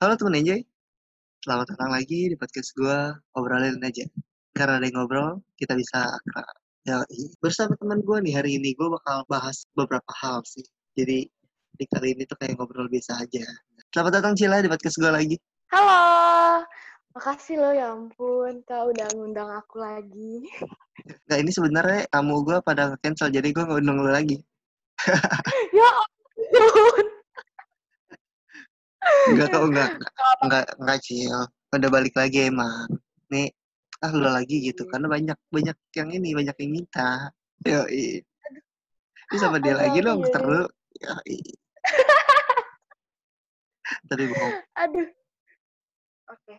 [0.00, 0.64] Halo temen Enjoy,
[1.44, 4.08] selamat datang lagi di podcast gue Obrolin aja.
[4.56, 6.56] Karena ada yang ngobrol, kita bisa akrab.
[6.88, 7.04] Ya,
[7.44, 10.64] bersama teman gue nih hari ini gue bakal bahas beberapa hal sih.
[10.96, 11.28] Jadi
[11.76, 13.44] di kali ini tuh kayak ngobrol biasa aja.
[13.92, 15.36] Selamat datang Cila di podcast gue lagi.
[15.68, 16.64] Halo,
[17.12, 18.64] makasih loh ya ampun.
[18.64, 20.48] Kau udah ngundang aku lagi.
[21.28, 24.40] Nah ini sebenarnya tamu gue pada cancel jadi gue ngundang lu lagi.
[25.76, 25.92] Ya
[26.56, 27.09] ampun.
[29.30, 29.90] Enggak kok enggak,
[30.44, 32.90] enggak, enggak Cil Udah balik lagi emang.
[33.30, 33.54] Nih,
[34.02, 34.84] ah lu lagi gitu.
[34.90, 37.30] Karena banyak, banyak yang ini, banyak yang minta.
[37.62, 38.18] Yoi.
[39.30, 40.62] Ini sama dia Aduh, lagi dong, iya, seru.
[40.98, 41.38] Yoi.
[44.10, 45.08] Tapi bohong Aduh.
[46.30, 46.54] Oke.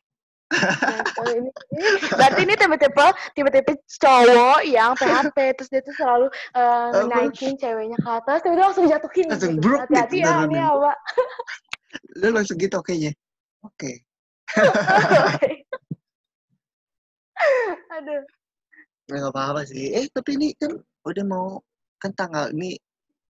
[0.52, 3.08] Ini, ini berarti ini tipe-tipe
[3.40, 3.72] tipe-tipe
[4.04, 6.28] cowok yang PHP terus dia tuh selalu
[6.60, 9.72] uh, naikin ceweknya ke atas dia langsung jatuhin Langsung gitu.
[9.80, 10.92] Hati-hati ya ini apa?
[12.20, 13.12] Lu langsung gitu oke-nya
[13.64, 14.04] Oke
[17.96, 18.22] Aduh.
[19.10, 20.76] Nggak apa-apa sih Eh tapi ini kan
[21.08, 21.48] udah mau
[21.98, 22.78] Kan tanggal ini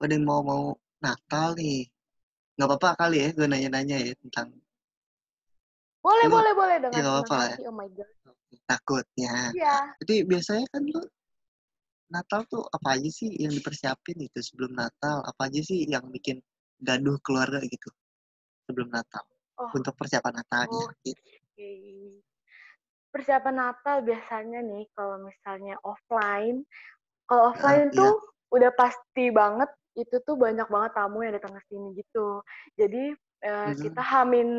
[0.02, 0.64] Udah mau mau
[1.02, 1.88] Natal nih
[2.58, 4.52] Nggak apa-apa kali ya gue nanya-nanya ya tentang
[6.02, 7.62] Boleh, Lu- boleh, boleh dengan ya, senang apa-apa hati.
[7.70, 8.10] Oh my god.
[8.66, 9.78] takutnya Iya.
[10.02, 11.02] Jadi biasanya kan lu
[12.12, 15.24] Natal tuh apa aja sih yang dipersiapin itu sebelum Natal?
[15.24, 16.44] Apa aja sih yang bikin
[16.84, 17.88] gaduh keluarga gitu
[18.72, 19.24] sebelum Natal?
[19.60, 19.70] Oh.
[19.76, 20.72] Untuk persiapan Natalnya.
[20.74, 20.88] Oh.
[21.04, 21.20] gitu.
[21.20, 21.72] Oke.
[23.12, 26.64] Persiapan Natal biasanya nih kalau misalnya offline,
[27.28, 28.00] kalau offline iya.
[28.00, 28.14] tuh
[28.56, 29.68] udah pasti banget
[30.00, 32.40] itu tuh banyak banget tamu yang datang ke sini gitu.
[32.80, 33.90] Jadi eh, Mhm.
[33.90, 34.50] kita hamin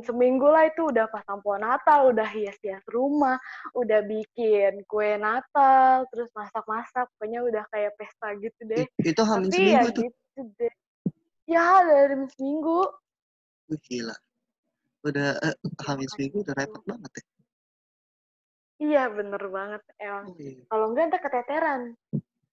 [0.00, 3.36] seminggu lah itu udah pasang pohon Natal, udah hias-hias rumah,
[3.76, 8.88] udah bikin kue Natal, terus masak-masak, pokoknya udah kayak pesta gitu deh.
[9.04, 10.02] Itu Tapi seminggu ya tuh.
[10.08, 10.74] gitu deh.
[11.52, 12.88] Ya dari seminggu.
[13.70, 14.14] Wih, gila.
[15.08, 17.24] Udah eh, hamil seminggu udah repot banget ya.
[18.84, 20.26] Iya bener banget emang.
[20.26, 21.80] Oh iya, Kalau enggak ntar keteteran.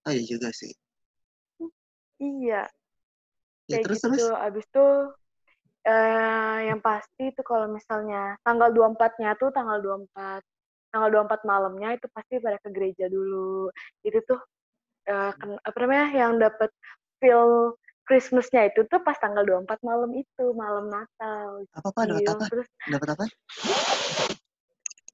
[0.08, 0.72] oh, iya juga sih.
[2.20, 2.70] Iya,
[3.72, 4.04] Ya kayak terus gitu.
[4.04, 4.24] terus.
[4.46, 4.86] Abis itu
[5.88, 10.42] eh yang pasti tuh kalau misalnya tanggal 24-nya tuh tanggal 24.
[10.92, 13.72] Tanggal 24 malamnya itu pasti pada ke gereja dulu.
[14.08, 14.40] Itu tuh
[15.12, 16.72] eh, ken- apa namanya yang dapat
[17.22, 17.76] feel
[18.08, 21.68] Christmas-nya itu tuh pas tanggal 24 malam itu, malam Natal.
[21.76, 22.32] Apa apa dapat Gil.
[22.32, 22.46] apa?
[22.48, 23.26] Terus Dapat apa?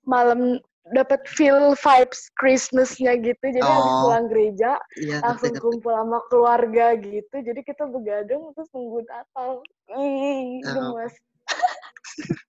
[0.04, 0.60] malam
[0.92, 3.40] dapat feel vibes Christmas-nya gitu.
[3.42, 4.00] Jadi habis Oh.
[4.04, 5.64] pulang gereja Iya, langsung ngerti.
[5.64, 7.36] kumpul sama keluarga gitu.
[7.40, 9.64] Jadi kita begadang terus nunggu Natal.
[9.96, 10.92] Ih, Oh.
[10.92, 11.14] gemes.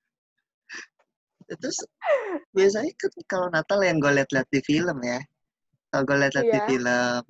[1.44, 1.78] Terus
[2.50, 5.20] biasanya kan kalau Natal yang gue liat-liat di film ya.
[5.92, 6.66] Kalau gue liat-liat di Iya.
[6.66, 7.22] film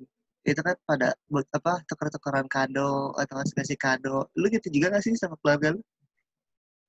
[0.45, 4.29] itu kan pada buat apa tuker-tukeran kado atau ngasih ngasih kado.
[4.37, 5.81] Lu gitu juga gak sih sama keluarga lu?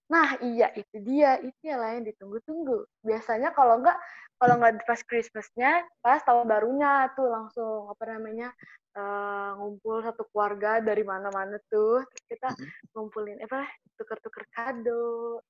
[0.07, 1.41] Nah, iya itu dia.
[1.43, 2.87] Itu yang lain ditunggu-tunggu.
[3.03, 3.99] Biasanya kalau enggak
[4.37, 8.53] kalau nggak pas Christmas-nya, pas tahun barunya tuh langsung apa namanya
[8.93, 12.05] eh, ngumpul satu keluarga dari mana-mana tuh.
[12.07, 12.49] Terus kita
[12.95, 13.67] ngumpulin apa
[13.97, 15.41] tuker-tuker kado.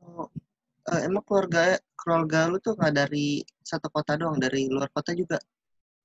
[0.00, 0.28] Oh,
[0.90, 5.36] eh, emang keluarga keluarga lu tuh nggak dari satu kota doang, dari luar kota juga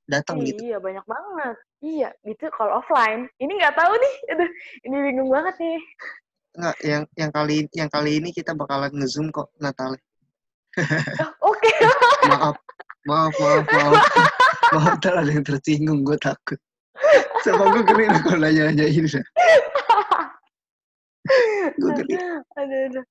[0.05, 0.61] datang gitu.
[0.61, 1.55] Iya, banyak banget.
[1.81, 3.29] Iya, gitu kalau offline.
[3.41, 4.15] Ini nggak tahu nih.
[4.33, 4.49] Aduh,
[4.85, 5.79] ini bingung banget nih.
[6.55, 9.97] Nggak, yang yang kali yang kali ini kita bakalan nge-zoom kok Natal.
[11.43, 11.71] Oh, Oke.
[12.31, 12.57] Maaf,
[13.05, 13.93] maaf, maaf, maaf.
[14.73, 16.57] maaf, ntar ada yang tersinggung, gue takut.
[17.45, 19.05] Sama gue gini kalau nanya-nanyain.
[19.05, 19.25] dah.
[21.77, 22.17] Gue gini.
[22.57, 23.05] aduh, aduh.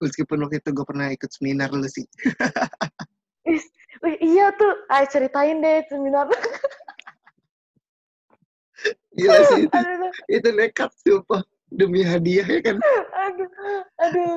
[0.00, 2.04] Meskipun waktu itu gue pernah ikut seminar lu sih.
[4.00, 4.72] Ih, wih, iya tuh.
[4.88, 6.26] Ayo ceritain deh seminar.
[9.12, 11.42] Gila sih itu, aduh, itu nekat sumpah.
[11.70, 12.76] Demi hadiah ya kan.
[13.28, 13.48] aduh,
[14.00, 14.34] aduh.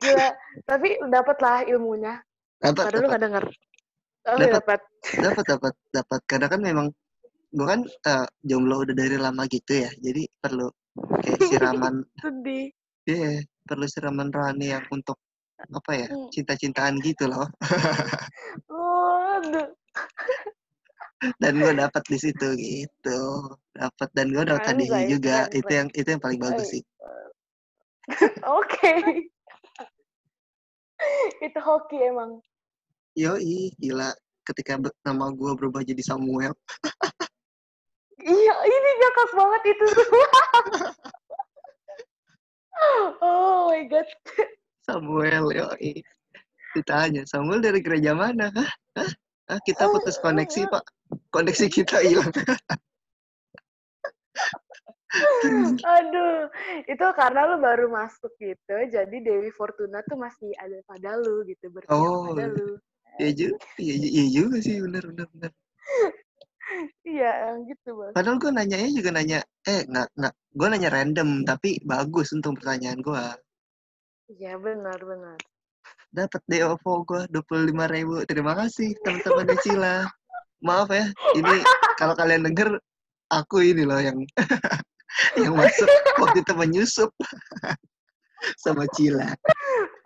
[0.00, 0.28] Gila.
[0.64, 2.22] Tapi dapat lah ilmunya.
[2.62, 3.44] Dapat, Padahal lu nggak denger.
[4.22, 4.54] Oh, Dapat.
[4.54, 4.80] dapat.
[5.18, 6.20] dapat, dapat, dapat.
[6.30, 6.86] Karena kan memang
[7.52, 9.90] gue kan eh, jomblo udah dari lama gitu ya.
[9.98, 10.70] Jadi perlu
[11.26, 12.70] kayak siraman Sedih.
[13.02, 15.18] Iya, perlu siraman rohani yang untuk
[15.70, 16.28] apa ya, Hmm.
[16.34, 17.46] cinta-cintaan gitu loh.
[18.72, 19.38] Oh.
[21.38, 23.20] Dan gue dapat di situ gitu,
[23.70, 25.06] dapat dan gue dapat Zai.
[25.06, 25.46] juga.
[25.54, 26.82] Itu yang itu yang paling bagus sih.
[28.58, 28.94] Oke.
[31.46, 32.38] Itu hoki emang.
[33.18, 34.10] Yoi, gila.
[34.42, 34.74] Ketika
[35.06, 36.50] nama gue berubah jadi Samuel,
[38.22, 40.30] Iya, ini ngakak banget itu semua.
[43.18, 44.06] oh my god.
[44.82, 46.02] Samuel, yoi.
[46.74, 48.50] Ditanya, Samuel dari gereja mana?
[48.50, 48.70] Hah?
[48.98, 49.10] Hah?
[49.50, 49.58] Hah?
[49.62, 50.84] Kita putus koneksi, Pak.
[51.30, 52.32] Koneksi kita hilang.
[55.84, 56.48] Aduh,
[56.88, 61.68] itu karena lu baru masuk gitu, jadi Dewi Fortuna tuh masih ada pada lu gitu,
[61.68, 62.80] berpihak Oh, pada lu.
[63.20, 65.52] iya juga, iya, iya juga sih, bener, bener, bener.
[67.04, 68.12] Iya, gitu bang.
[68.16, 69.38] Padahal gue nanyanya juga nanya,
[69.68, 73.24] eh nggak nggak, gue nanya random tapi bagus untuk pertanyaan gue.
[74.32, 75.36] Iya benar benar.
[76.08, 78.24] Dapat deh OVO gue dua puluh lima ribu.
[78.24, 80.08] Terima kasih teman-teman Cila.
[80.62, 81.58] Maaf ya, ini
[81.98, 82.78] kalau kalian denger
[83.28, 84.14] aku ini loh yang
[85.42, 85.90] yang masuk
[86.22, 87.10] waktu itu menyusup
[88.62, 89.26] sama Cila.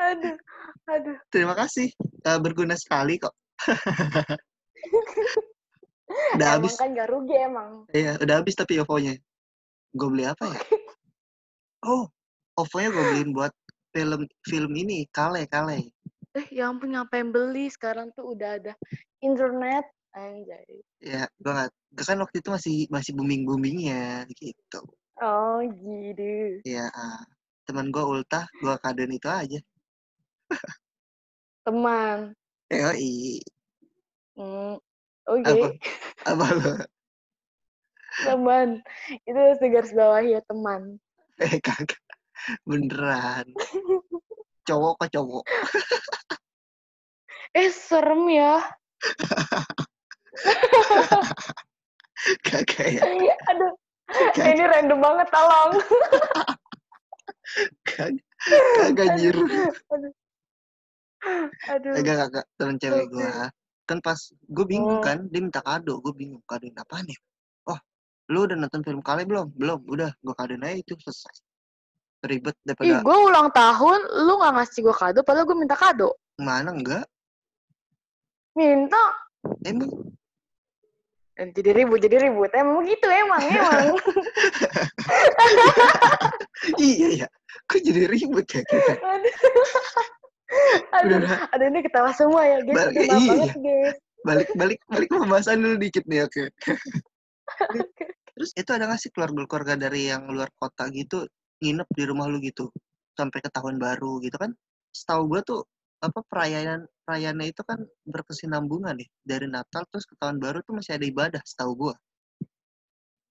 [0.00, 0.36] Aduh,
[0.88, 1.16] aduh.
[1.28, 1.92] Terima kasih,
[2.24, 3.36] uh, berguna sekali kok.
[6.38, 6.78] udah habis.
[6.80, 7.84] kan gak rugi emang.
[7.92, 9.20] Iya, udah habis tapi OVO-nya.
[9.92, 10.60] Gue beli apa ya?
[11.84, 12.08] Oh,
[12.56, 13.52] OVO-nya gue beliin buat
[13.96, 15.88] film film ini, Kale, Kale.
[16.36, 17.72] Eh, ya ampun ngapain beli?
[17.72, 18.76] Sekarang tuh udah ada
[19.24, 20.84] internet, anjay.
[21.00, 24.84] Ya, gue nggak, gue kan waktu itu masih masih booming boomingnya gitu.
[25.24, 26.60] Oh, gitu.
[26.68, 26.92] Ya,
[27.64, 29.60] teman gue ultah, gue kaden itu aja.
[31.64, 32.36] Teman.
[32.68, 33.40] Yoi.
[34.36, 34.76] Hmm,
[35.26, 35.48] Oke.
[35.48, 35.66] Apa?
[36.28, 36.72] Apa lo?
[38.16, 38.68] teman.
[39.24, 41.00] Itu segaris bawah ya teman.
[41.40, 42.00] Eh kagak.
[42.68, 43.46] Beneran.
[44.66, 45.44] Cowok kok cowok.
[47.56, 48.60] Eh, serem ya.
[52.44, 53.02] Kagak ya.
[53.48, 53.72] Aduh.
[54.12, 54.44] Kagak.
[54.52, 55.72] Ini random banget, tolong.
[57.88, 58.20] Kagak.
[58.92, 59.36] Anjir.
[59.88, 60.12] Aduh.
[61.72, 61.92] Aduh.
[61.96, 63.24] Kagak kagak temen cewek gue.
[63.88, 65.02] Kan pas gue bingung Oh.
[65.02, 66.04] kan, dia minta kado.
[66.04, 67.16] Gue bingung kadoin apaan ya?
[67.72, 67.78] Oh,
[68.28, 69.48] lu udah nonton film Kale belum?
[69.56, 69.80] Belum.
[69.88, 71.40] Udah, gue kadoin aja itu selesai.
[72.24, 76.16] Ribet Ih, daripada gue ulang tahun, lu gak ngasih gue kado, padahal gue minta kado.
[76.40, 77.04] mana enggak?
[78.56, 79.04] Minta.
[79.64, 79.92] Emang
[81.36, 82.48] Dan jadi ribut, jadi ribut.
[82.56, 83.92] Emang gitu, emang, emang.
[86.80, 87.28] iya ya.
[87.68, 88.92] Kok jadi ribut ya kita?
[90.96, 90.96] aduh.
[90.96, 91.20] aduh,
[91.52, 92.96] aduh, ini ketawa semua ya, guys.
[92.96, 93.12] Iya.
[93.12, 93.96] banget, guys.
[94.26, 96.50] balik balik balik pembahasan dulu dikit nih oke.
[98.36, 101.24] Terus itu ada nggak sih keluarga-keluarga dari yang luar kota gitu
[101.62, 102.68] nginep di rumah lu gitu
[103.16, 104.52] sampai ke tahun baru gitu kan?
[104.92, 105.60] Setahu gue tuh
[106.04, 111.00] apa perayaan perayaannya itu kan berkesinambungan nih dari Natal terus ke tahun baru tuh masih
[111.00, 111.94] ada ibadah setahu gue.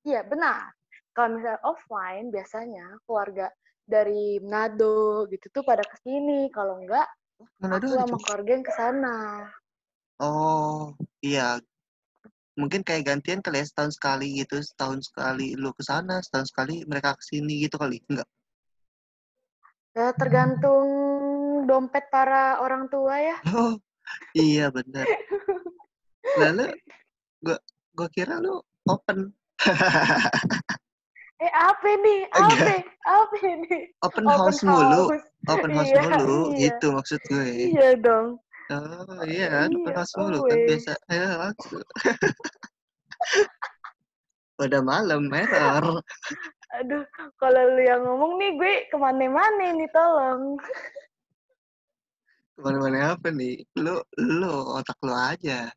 [0.06, 0.74] Iya, benar.
[1.16, 3.50] Kalau misalnya offline, biasanya keluarga
[3.86, 6.50] dari Manado gitu tuh pada ke sini.
[6.54, 7.10] Kalau enggak,
[7.57, 9.18] Mana aku sama keluarga yang ke sana.
[10.22, 11.60] Oh iya
[12.56, 16.88] mungkin kayak gantian kali ya setahun sekali gitu setahun sekali lu ke sana setahun sekali
[16.88, 18.28] mereka ke sini gitu kali enggak
[19.96, 20.88] Ya, tergantung
[21.72, 23.40] dompet para orang tua ya.
[23.56, 23.80] oh
[24.36, 25.07] iya benar
[26.36, 26.68] lalu
[27.46, 27.57] gua
[27.96, 29.31] gua kira lu open
[31.36, 32.19] Eh, apa nih?
[32.31, 32.80] Apa?
[33.04, 33.92] Apa nih?
[34.00, 35.04] open house mulu
[35.51, 36.60] open house Iya, mulu iya.
[36.63, 37.44] gitu maksud gue
[37.75, 38.40] Iya dong.
[38.74, 40.68] Oh iya kan open Iya, house mulu kan always.
[40.70, 41.84] biasa ya langsung
[44.56, 46.00] udah malam error
[46.76, 47.08] Aduh,
[47.40, 50.60] kalau lu yang ngomong nih, gue ke mana-mana nih, tolong.
[52.56, 55.72] ke mana-mana apa nih lu lu otak lu aja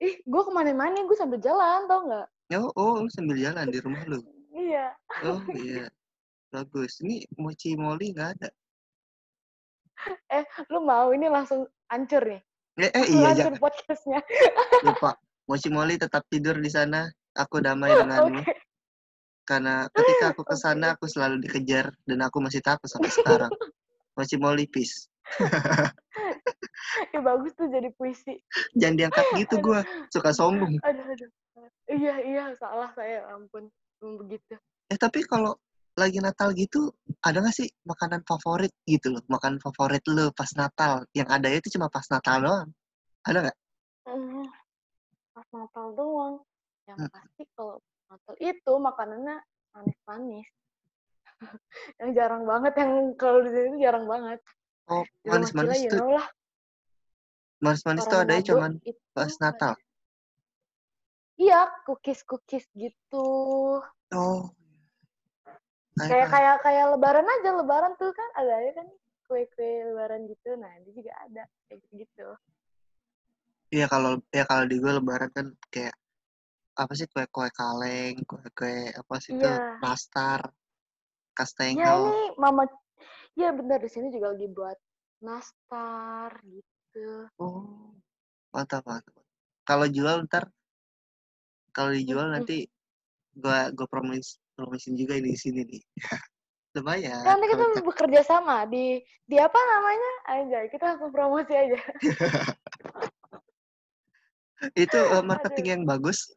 [0.00, 2.26] Ih, gue ke mana-mana, gue sambil jalan, tau nggak?
[2.60, 4.20] oh, oh lu sambil jalan di rumah lu
[4.54, 4.94] Iya.
[5.26, 5.90] Oh iya,
[6.54, 7.02] bagus.
[7.02, 8.48] Ini mochi moli nggak ada.
[10.30, 12.40] Eh, lu mau ini langsung hancur nih.
[12.80, 14.20] Eh, eh iya hancur jangan podcastnya.
[14.86, 15.14] lupa.
[15.44, 17.06] Mochi moli tetap tidur di sana.
[17.36, 18.40] Aku damai denganmu.
[18.40, 18.54] Oke.
[19.44, 23.52] Karena ketika aku ke sana aku selalu dikejar dan aku masih takut sampai sekarang.
[24.14, 25.10] Mochi moli peace.
[27.10, 28.38] Ya, bagus tuh jadi puisi.
[28.78, 29.82] Jangan diangkat gitu gua.
[30.12, 30.78] Suka sombong.
[30.84, 31.30] Aduh, aduh.
[31.90, 33.70] Iya, iya, salah saya, ampun.
[34.04, 34.54] Emang Begitu.
[34.92, 35.56] Eh tapi kalau
[35.94, 36.90] lagi Natal gitu
[37.22, 39.22] ada nggak sih makanan favorit gitu loh?
[39.30, 41.06] Makanan favorit lu pas Natal.
[41.14, 42.68] Yang ada itu cuma pas Natal doang.
[43.24, 43.56] Ada nggak?
[44.04, 44.46] Hmm,
[45.32, 46.34] Pas Natal doang.
[46.84, 47.10] Yang Hmm.
[47.10, 47.76] pasti kalau
[48.10, 49.36] Natal itu makanannya
[49.72, 50.48] manis-manis.
[52.02, 54.38] yang jarang banget, yang kalau di sini jarang banget.
[54.90, 56.26] Oh, manis-manis you know lah.
[57.64, 59.74] Manis-manis tuh adanya cuman itu pas Natal.
[61.34, 63.26] Iya, cookies-cookies gitu.
[64.14, 64.42] Oh.
[65.94, 68.88] Kayak kayak kayak lebaran aja, lebaran tuh kan ada aja kan
[69.30, 70.58] kue-kue lebaran gitu.
[70.58, 72.28] Nah, ini juga ada kayak gitu.
[73.70, 75.94] Iya kalau ya kalau di gue lebaran kan kayak
[76.74, 79.78] apa sih kue-kue kaleng, kue-kue apa sih itu Iya.
[79.78, 80.54] nastar, Ya
[81.38, 81.98] kastengel.
[82.02, 82.66] ini mama
[83.34, 84.78] Iya bener di sini juga lagi buat
[85.18, 87.26] nastar gitu.
[87.38, 87.90] Oh,
[88.54, 89.14] mantap mantap.
[89.66, 90.46] Kalau jual ntar,
[91.74, 92.70] kalau dijual nanti
[93.34, 95.82] gue gue promise promosiin juga ini di sini nih.
[96.74, 97.22] Lumayan.
[97.22, 98.98] Nanti kita bekerja sama di
[99.30, 100.12] di apa namanya?
[100.26, 101.78] Aja, kita langsung promosi aja.
[104.74, 106.34] itu eh, marketing yang bagus.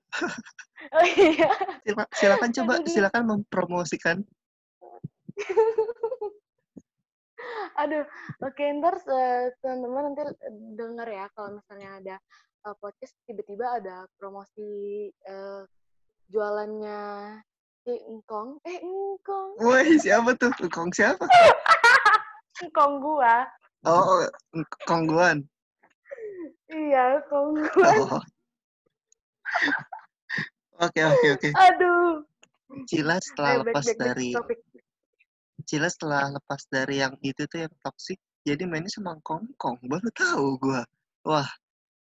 [0.93, 1.49] Oh iya.
[1.87, 2.91] Sila- silakan coba, Aduh.
[2.91, 4.17] silakan mempromosikan.
[7.77, 8.05] Aduh,
[8.41, 10.21] oke ntar eh, teman-teman nanti
[10.77, 12.15] dengar ya kalau misalnya ada
[12.65, 15.61] eh, podcast tiba-tiba ada promosi eh,
[16.27, 17.01] jualannya
[17.87, 18.59] si Engkong.
[18.67, 19.49] Eh, Engkong.
[19.63, 20.51] Woi, siapa tuh?
[20.67, 21.23] Kong siapa?
[22.67, 23.47] Engkong gua.
[23.87, 24.27] Oh,
[24.83, 25.47] kongguan.
[26.67, 27.91] Iya, Engkong gua.
[27.95, 28.23] Oh.
[30.83, 31.49] Oke, oke, oke.
[31.55, 32.27] Aduh.
[32.91, 34.59] Cila setelah back, lepas back, back dari topik.
[35.63, 39.79] Cila setelah lepas dari yang itu tuh yang toxic, jadi mainnya sama Kongkong.
[39.87, 40.83] Baru tahu gua.
[41.23, 41.47] Wah,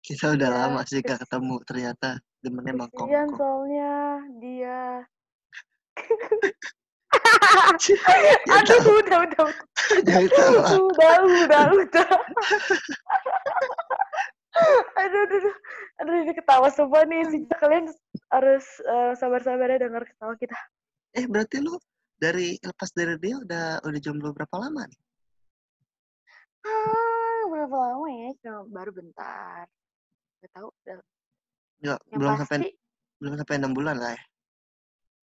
[0.02, 1.62] kita udah Iya, lama sih gak ketemu.
[1.62, 3.30] Ternyata demennya sama Kongkong.
[3.38, 3.94] soalnya
[4.42, 5.06] dia.
[8.56, 9.48] Aduh, udah, udah, udah.
[10.04, 10.56] jangan tahu.
[10.60, 10.76] ah.
[10.76, 12.08] udah, udah, udah.
[14.96, 15.54] aduh, aduh, aduh,
[16.00, 17.22] aduh, ini ketawa semua nih.
[17.28, 17.92] Sih, kalian
[18.32, 20.56] harus eh, sabar-sabar ya dengar ketawa kita.
[21.16, 21.76] Eh, berarti lu
[22.16, 25.00] dari lepas dari dia udah udah jomblo berapa lama nih?
[26.66, 28.30] Ah, berapa lama ya?
[28.42, 29.64] Cuma baru bentar.
[30.42, 30.68] Gak tahu.
[30.68, 30.96] udah.
[31.76, 32.70] Nggak, belum pasti sampai
[33.16, 34.22] belum sampai enam bulan lah ya.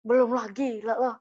[0.02, 1.18] Belum lagi lah loh.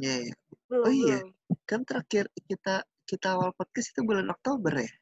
[0.00, 0.34] Iya, iya.
[0.68, 1.18] Belum, Oh iya.
[1.24, 1.28] belum.
[1.66, 4.92] Kan terakhir kita kita awal podcast itu bulan Oktober ya.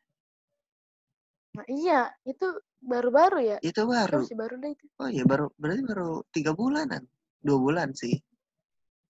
[1.58, 2.46] Nah, iya, itu
[2.80, 3.56] baru-baru ya.
[3.60, 4.22] Itu Itu baru.
[4.22, 4.84] masih baru deh itu.
[5.02, 7.02] Oh iya, baru berarti baru tiga bulanan.
[7.42, 8.14] Dua bulan sih.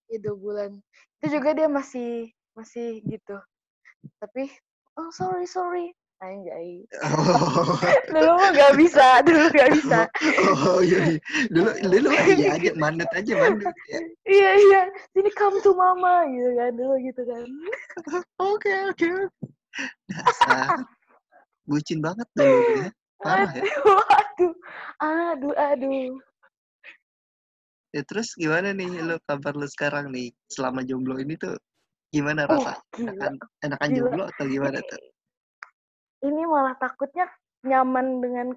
[0.09, 0.71] Ya, dua bulan.
[1.21, 3.37] Itu juga dia masih masih gitu.
[4.19, 4.49] Tapi,
[4.97, 5.93] oh sorry, sorry.
[6.19, 6.83] Anjay.
[6.99, 7.79] Oh,
[8.11, 10.01] Dulu mah gak bisa, dulu gak bisa.
[10.67, 11.21] oh iya, iya.
[11.47, 13.99] Dulu dulu iya aja manut aja manut ya.
[14.27, 14.81] Iya, iya.
[15.15, 16.71] Sini come to mama gitu kan.
[16.75, 17.47] Dulu gitu kan.
[18.43, 19.09] Oke oke.
[20.11, 20.83] Dasar.
[21.71, 22.91] Bucin banget dulu ya.
[23.23, 23.63] Parah ya.
[23.63, 24.53] Aduh,
[24.99, 25.55] aduh.
[25.55, 26.19] Aduh.
[27.95, 31.55] Ya terus gimana nih lu kabar lu sekarang nih selama jomblo ini tuh
[32.11, 32.75] gimana Oh, rasa?
[32.91, 33.07] gila.
[33.15, 33.33] Enakan,
[33.65, 33.97] enakan Gila.
[33.97, 35.01] jomblo atau gimana tuh?
[36.19, 37.31] Ini malah takutnya
[37.63, 38.49] nyaman dengan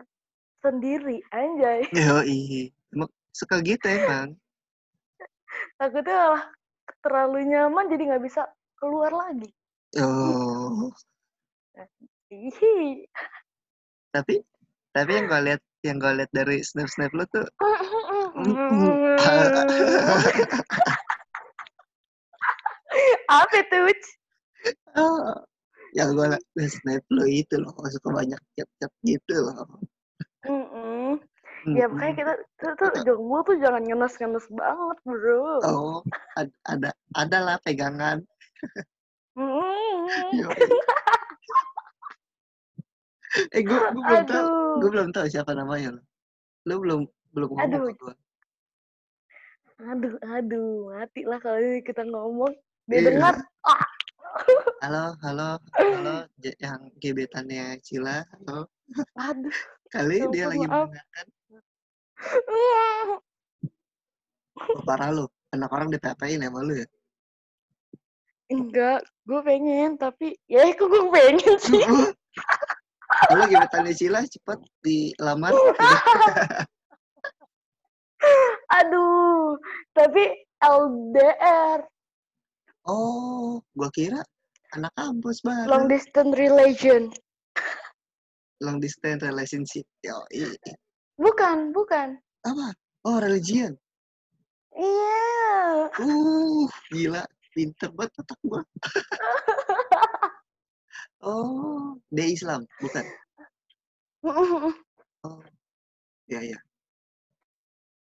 [0.61, 1.21] sendiri.
[1.29, 1.85] Anjay.
[1.93, 2.25] Yo
[2.91, 4.35] Emang suka gitu emang.
[5.77, 6.43] Takutnya malah
[7.01, 8.43] terlalu nyaman jadi nggak bisa
[8.81, 9.49] keluar lagi.
[9.99, 10.87] Oh,
[12.31, 13.03] Ih.
[14.15, 14.39] tapi
[14.95, 17.43] tapi yang gue lihat yang gue lihat dari snap snap lu tuh
[23.27, 23.59] Apa?
[23.67, 23.99] Uc?
[25.91, 26.27] yang gue
[26.67, 29.67] snap lu itu loh suka banyak chat gitu loh.
[30.47, 31.19] Mm-mm.
[31.77, 31.93] Ya Mm-mm.
[31.93, 35.61] makanya kita tuh, tuh jomblo tuh jangan ngenes-ngenes banget bro.
[35.67, 36.01] Oh,
[36.39, 38.23] ad- ada ada lah pegangan.
[39.37, 40.39] Mm-mm.
[40.39, 40.49] Yo.
[43.55, 44.45] eh gue gue belum tahu
[44.83, 46.01] gue belum tahu siapa namanya lo.
[46.67, 47.01] Lo belum
[47.35, 47.85] belum ngomong Aduh.
[47.91, 48.15] ke gue.
[49.81, 52.53] aduh, aduh, mati lah kalau ini kita ngomong.
[52.85, 53.07] Dia Iya.
[53.13, 53.33] dengar,
[53.65, 53.81] ah,
[54.81, 58.23] Halo, halo, halo, yang gebetannya Cila.
[58.23, 58.71] Halo.
[59.19, 59.51] aduh.
[59.91, 61.25] Kali dia Ampun, lagi mendengarkan.
[62.47, 63.19] Oh,
[64.87, 65.25] parah lo.
[65.51, 66.87] Anak orang di-PHP-in sama lu ya.
[68.51, 71.83] Enggak, gue pengen, tapi ya kok gue pengen sih.
[73.27, 75.51] Halo gebetannya Cila, cepet dilamar.
[78.79, 79.59] Aduh,
[79.91, 81.83] tapi LDR,
[82.89, 84.25] Oh, gua kira
[84.73, 85.69] anak kampus baru.
[85.69, 87.13] long distance relation.
[88.61, 89.85] long distance relationship.
[90.01, 90.17] Yo,
[91.17, 92.17] Bukan, bukan.
[92.41, 92.67] apa?
[93.05, 93.73] Oh, religion.
[94.73, 95.89] Iya.
[95.97, 97.23] Uh, gila,
[97.53, 98.61] pinter banget otak gua.
[101.25, 103.05] oh, dia Islam, bukan?
[105.21, 105.37] Oh,
[106.25, 106.57] ya ya.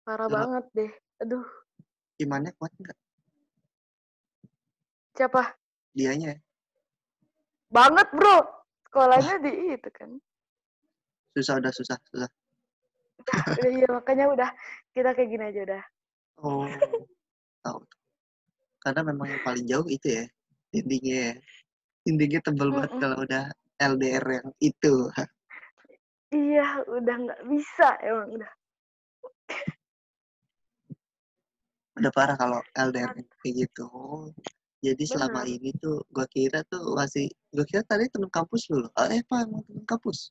[0.06, 0.46] Parah Kenapa?
[0.46, 0.92] banget deh.
[1.26, 1.42] Aduh,
[2.22, 2.94] Imannya kuat nggak?
[5.18, 5.58] Siapa?
[5.98, 6.38] Dianya.
[7.74, 8.46] Banget, bro.
[8.86, 10.14] Sekolahnya di itu kan.
[11.34, 12.30] Susah udah susah susah.
[13.20, 14.50] Udah, iya, makanya udah
[14.94, 15.84] kita kayak gini aja udah.
[16.40, 16.70] Oh,
[17.66, 17.82] tahu.
[18.80, 20.26] Karena memang yang paling jauh itu ya,
[20.72, 21.20] dindingnya.
[21.20, 21.34] ya.
[22.08, 23.04] Dindingnya tebel banget Mm-mm.
[23.04, 23.44] kalau udah
[23.84, 24.96] LDR yang itu.
[26.32, 28.52] Iya, udah nggak bisa emang udah.
[31.98, 33.12] Udah parah kalau LDR
[33.44, 33.90] kayak gitu.
[34.78, 38.86] Oh, Jadi selama ini tuh gua kira tuh masih gua kira tadi temen kampus lu
[38.86, 38.92] loh.
[38.94, 40.30] Oh, eh, apa emang temen kampus?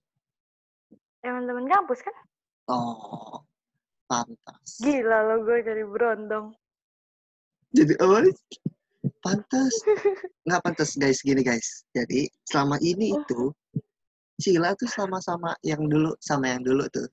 [1.26, 2.14] Emang temen kampus kan?
[2.70, 3.42] Oh,
[4.06, 4.70] pantas.
[4.82, 6.54] Gila lo gue jadi berondong.
[7.76, 8.32] jadi awalnya
[9.20, 9.74] pantas
[10.48, 13.52] nggak pantas guys gini guys jadi selama ini itu
[14.40, 17.04] Cila tuh sama-sama yang dulu sama yang dulu tuh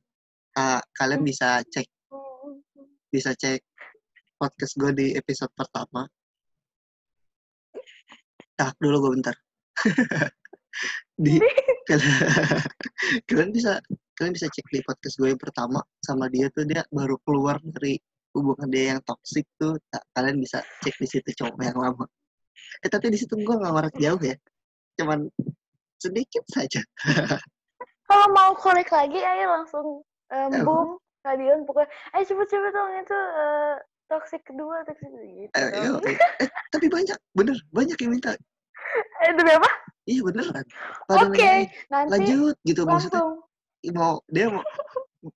[0.53, 1.89] Ah, kalian bisa cek
[3.09, 3.59] bisa cek
[4.37, 6.05] podcast gue di episode pertama
[8.57, 9.36] tak dulu gue bentar.
[11.13, 11.38] Di
[11.89, 12.17] kalian,
[13.29, 13.77] kalian bisa
[14.17, 17.98] kalian bisa cek di podcast gue yang pertama sama dia tuh dia baru keluar dari
[18.33, 19.77] hubungan dia yang toxic tuh.
[19.93, 22.05] Tak, kalian bisa cek di situ cowok yang lama.
[22.81, 24.33] Eh tapi di situ gue nggak marah jauh ya.
[24.98, 25.29] Cuman
[26.01, 26.81] sedikit saja.
[28.03, 29.88] Kalau mau korek lagi, ayo langsung
[30.29, 30.89] um, Eh, boom
[31.24, 31.88] kalian pokoknya.
[32.13, 33.75] Ayo cepet-cepet dong itu eh,
[34.07, 35.53] toxic kedua, toxic gitu.
[35.53, 36.01] Eh, dong.
[36.05, 38.31] eh, eh, tapi banyak bener banyak yang minta
[39.24, 39.69] Eh, demi apa?
[40.05, 40.65] iya beneran
[41.07, 43.95] pada Oke, nanyain, nanti lanjut gitu maksudnya langsung.
[43.95, 44.63] mau dia mau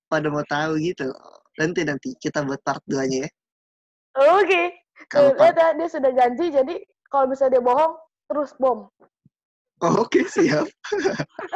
[0.06, 1.08] pada mau tahu gitu
[1.56, 3.30] nanti nanti kita buat part 2 nya ya
[4.38, 4.62] Oke.
[5.08, 6.74] kalau Tuh, part ya, dia sudah janji, jadi
[7.08, 7.94] kalau misalnya dia bohong,
[8.28, 8.84] terus bom.
[9.80, 10.68] oh, oke siap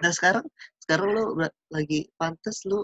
[0.00, 0.44] nah sekarang
[0.80, 1.24] sekarang lu
[1.68, 2.80] lagi pantas lu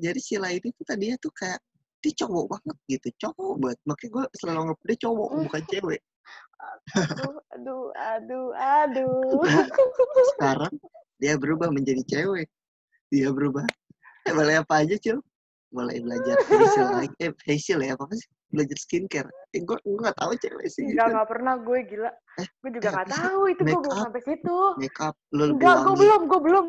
[0.00, 1.60] jadi si ini tuh tadinya tuh kayak
[2.00, 6.00] dia cowok banget gitu cowok banget makanya gue selalu anggap dia cowok bukan cewek
[6.92, 9.40] Aduh, aduh, aduh, aduh.
[9.48, 9.66] Nah,
[10.36, 10.74] sekarang
[11.20, 12.48] dia berubah menjadi cewek
[13.10, 13.66] dia berubah
[14.28, 15.18] eh, boleh apa aja cil
[15.70, 20.18] mulai belajar facial lagi eh facial ya apa sih belajar skincare eh, gue gue nggak
[20.18, 21.10] tahu cewek sih Enggak, gitu.
[21.14, 22.10] nggak pernah gue gila.
[22.40, 23.22] Eh, Gue juga eh, nggak apa sih?
[23.22, 24.56] tahu itu gue belum sampai situ.
[24.78, 26.66] make up lu lebih Enggak, gue belum, gue belum.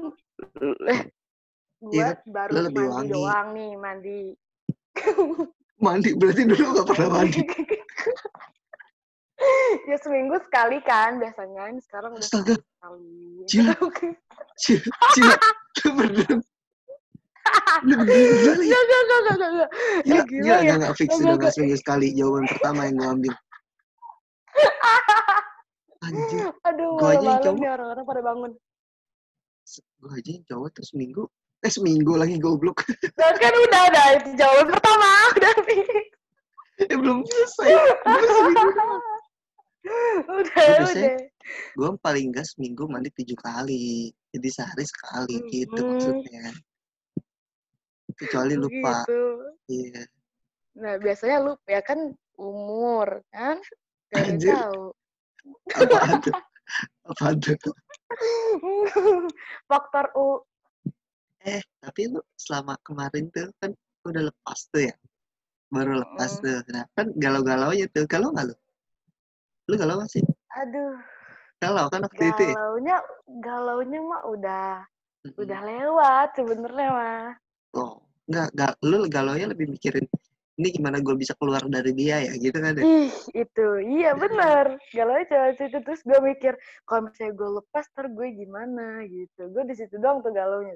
[0.89, 1.01] Eh,
[1.81, 3.11] gue Iya, baru lo lebih mandi wangi.
[3.11, 4.19] doang nih, mandi.
[5.81, 7.41] mandi berarti dulu gak pernah mandi
[9.89, 11.73] ya seminggu sekali kan biasanya.
[11.73, 13.17] Ini sekarang udah astaga sekali.
[13.47, 13.73] Cila.
[14.61, 15.35] Cila,
[15.73, 16.39] Cila, beneran
[17.81, 19.69] lu beneran Enggak, enggak, enggak, enggak, enggak.
[20.05, 20.61] gila, gila gila, ya.
[20.61, 21.51] gak, gak fix Enggak, udah gak enggak.
[21.51, 23.33] seminggu sekali jawaban pertama yang gue ambil
[26.01, 26.91] anjir Aduh,
[27.41, 27.57] cowok.
[27.57, 28.51] nih orang-orang pada bangun.
[29.71, 31.23] gue aja yang cowok tuh seminggu
[31.61, 32.81] eh seminggu lagi goblok
[33.17, 35.85] Nah, kan udah ada itu jawaban pertama, udah fix.
[36.81, 37.69] eh belum selesai.
[40.25, 41.17] Udah, udah.
[41.73, 45.87] gue paling gak seminggu mandi tujuh kali jadi sehari sekali gitu Mhm.
[45.89, 46.45] maksudnya
[48.15, 49.21] kecuali lupa Gitu.
[49.67, 50.03] iya
[50.71, 53.59] Nah, biasanya lu ya kan umur kan?
[54.09, 54.83] Gak ada tahu.
[55.75, 56.35] apaan tuh
[57.05, 57.75] apaan tuh
[59.69, 60.45] Faktor U.
[61.41, 63.73] Eh, tapi lu selama kemarin tuh kan
[64.05, 64.95] udah lepas tuh ya.
[65.73, 66.41] Baru lepas Mm.
[66.45, 66.57] tuh.
[66.69, 68.05] Nah, kan galau-galaunya tuh.
[68.05, 68.55] Galau nggak lu?
[69.69, 70.23] Lu galau gak sih?
[70.57, 70.99] Aduh,
[71.61, 72.55] Galau kan waktu itu ya?
[72.57, 72.97] galaunya
[73.39, 74.69] galaunya mah udah
[75.21, 75.37] Mm-mm.
[75.45, 77.27] udah lewat sebenarnya mah.
[77.77, 78.73] Oh, enggak, enggak.
[78.81, 80.05] Lu galaunya lebih mikirin
[80.59, 82.83] ini gimana gue bisa keluar dari dia ya gitu kan ya?
[82.83, 83.67] Ih, itu.
[83.97, 84.77] Iya, bener.
[84.91, 85.77] Galaunya cuma situ.
[85.85, 89.41] Terus gue mikir, kalau misalnya gue lepas, ntar gue gimana gitu.
[89.53, 90.75] Gue di situ doang tuh galaunya.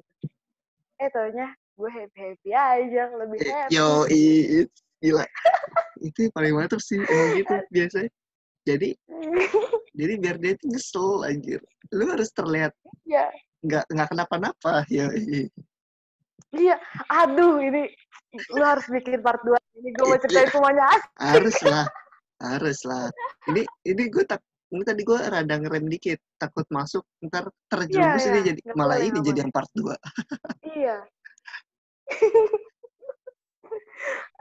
[0.96, 3.04] Eh, taunya gue happy-happy aja.
[3.12, 3.76] Lebih Eh, happy.
[3.76, 4.70] Yo, i-
[5.04, 5.26] gila.
[6.00, 8.12] itu paling mantap sih emang gitu biasanya.
[8.68, 8.90] Jadi,
[10.00, 11.60] jadi biar dia tuh nyesel anjir.
[11.92, 12.72] Lu harus terlihat
[13.04, 13.28] ya,
[13.64, 15.12] nggak nggak kenapa-napa ya.
[15.16, 15.48] i.
[16.56, 16.76] iya.
[17.12, 17.92] Aduh, ini
[18.52, 19.60] lu harus bikin part 2.
[19.76, 20.84] Ini gue mau ceritain semuanya.
[21.16, 21.88] harus lah
[22.36, 23.08] harus lah
[23.48, 28.30] ini ini gue tak ini tadi gue rada ngerem dikit takut masuk ntar terjerumus Iya,
[28.32, 28.46] ini iya.
[28.50, 29.94] jadi Nggak malah boleh, ini jadi yang part 2
[30.66, 30.98] Iya.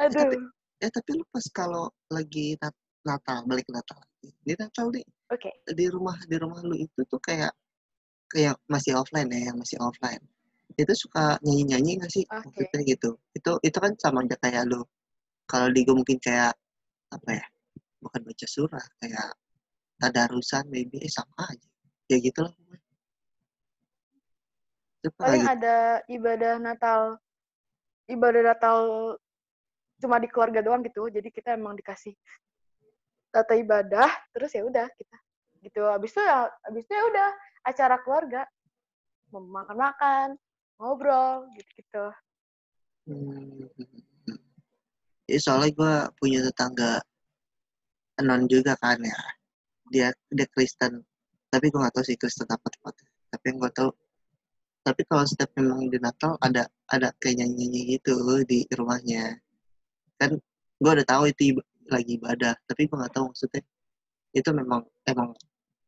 [0.02, 0.50] Aduh.
[0.82, 5.50] eh tapi lu pas kalau lagi nat Natal balik Natal di Natal nih Oke.
[5.70, 7.52] di rumah di rumah lu itu tuh kayak
[8.32, 10.20] kayak masih offline ya yang masih offline
[10.74, 14.82] itu suka nyanyi nyanyi nggak sih maksudnya gitu itu itu kan sama aja kayak lu
[15.46, 16.52] kalau di gue mungkin kayak
[17.14, 17.44] apa ya
[18.02, 19.28] bukan baca surah kayak
[19.98, 21.68] tadarusan maybe eh, sama aja
[22.10, 22.88] ya gitu lah pokoknya.
[25.00, 25.54] Itu apa Paling lagi?
[25.56, 25.76] ada
[26.08, 27.00] ibadah Natal.
[28.04, 28.78] Ibadah Natal
[30.00, 31.08] cuma di keluarga doang gitu.
[31.08, 32.12] Jadi kita emang dikasih
[33.32, 35.16] tata ibadah, terus ya udah kita
[35.64, 35.82] gitu.
[35.88, 37.28] Habis itu ya habis itu ya udah
[37.64, 38.42] acara keluarga.
[39.34, 40.38] Makan-makan,
[40.78, 42.06] ngobrol gitu-gitu.
[43.08, 43.66] Hmm.
[45.24, 47.00] Ya, soalnya gue punya tetangga
[48.22, 49.18] non juga kan ya.
[49.94, 50.98] Dia dia Kristen.
[51.52, 53.06] Tapi gue gak tahu sih Kristen apa tepatnya.
[53.30, 53.90] Tapi yang gue tahu.
[54.82, 59.38] Tapi kalau setiap memang di Natal ada ada kayak nyanyi-nyanyi gitu di rumahnya.
[60.18, 60.42] Kan
[60.82, 62.58] gue udah tahu itu lagi ibadah.
[62.66, 63.62] Tapi gue gak tahu maksudnya
[64.34, 65.30] itu memang emang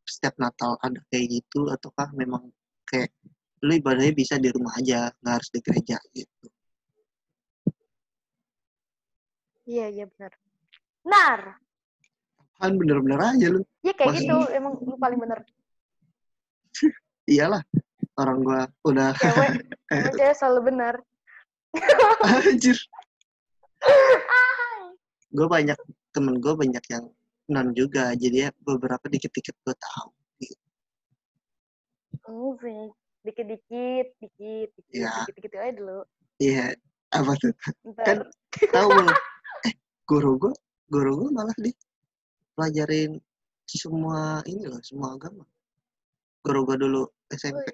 [0.06, 2.46] setiap Natal ada kayak gitu ataukah memang
[2.86, 3.10] kayak
[3.66, 6.46] lu ibadahnya bisa di rumah aja nggak harus di gereja gitu
[9.66, 10.32] Iya, iya benar.
[11.02, 11.40] Benar.
[12.56, 13.60] Kan bener-bener aja lu.
[13.84, 15.44] Iya kayak gitu, emang lu paling bener.
[17.32, 17.62] Iyalah.
[18.16, 19.60] Orang gua udah Cewek,
[19.92, 20.94] emang cewek selalu benar.
[22.24, 22.78] anjir.
[25.36, 25.76] Gue banyak
[26.16, 27.12] temen gue banyak yang
[27.52, 30.08] non juga, jadi ya beberapa dikit-dikit gue tahu.
[30.40, 30.56] Sih.
[33.20, 35.12] Dikit-dikit, dikit, dikit, Iya.
[35.28, 36.00] dikit-dikit aja dulu.
[36.40, 36.72] Iya,
[37.12, 37.52] apa tuh?
[37.84, 38.90] Ntar, Kan tahu.
[39.68, 39.74] Eh,
[40.08, 40.54] guru gue,
[40.88, 41.76] guru gue malah dia
[42.56, 43.20] pelajarin
[43.68, 45.44] semua ini loh, semua agama.
[46.40, 47.66] Guru gue dulu SMP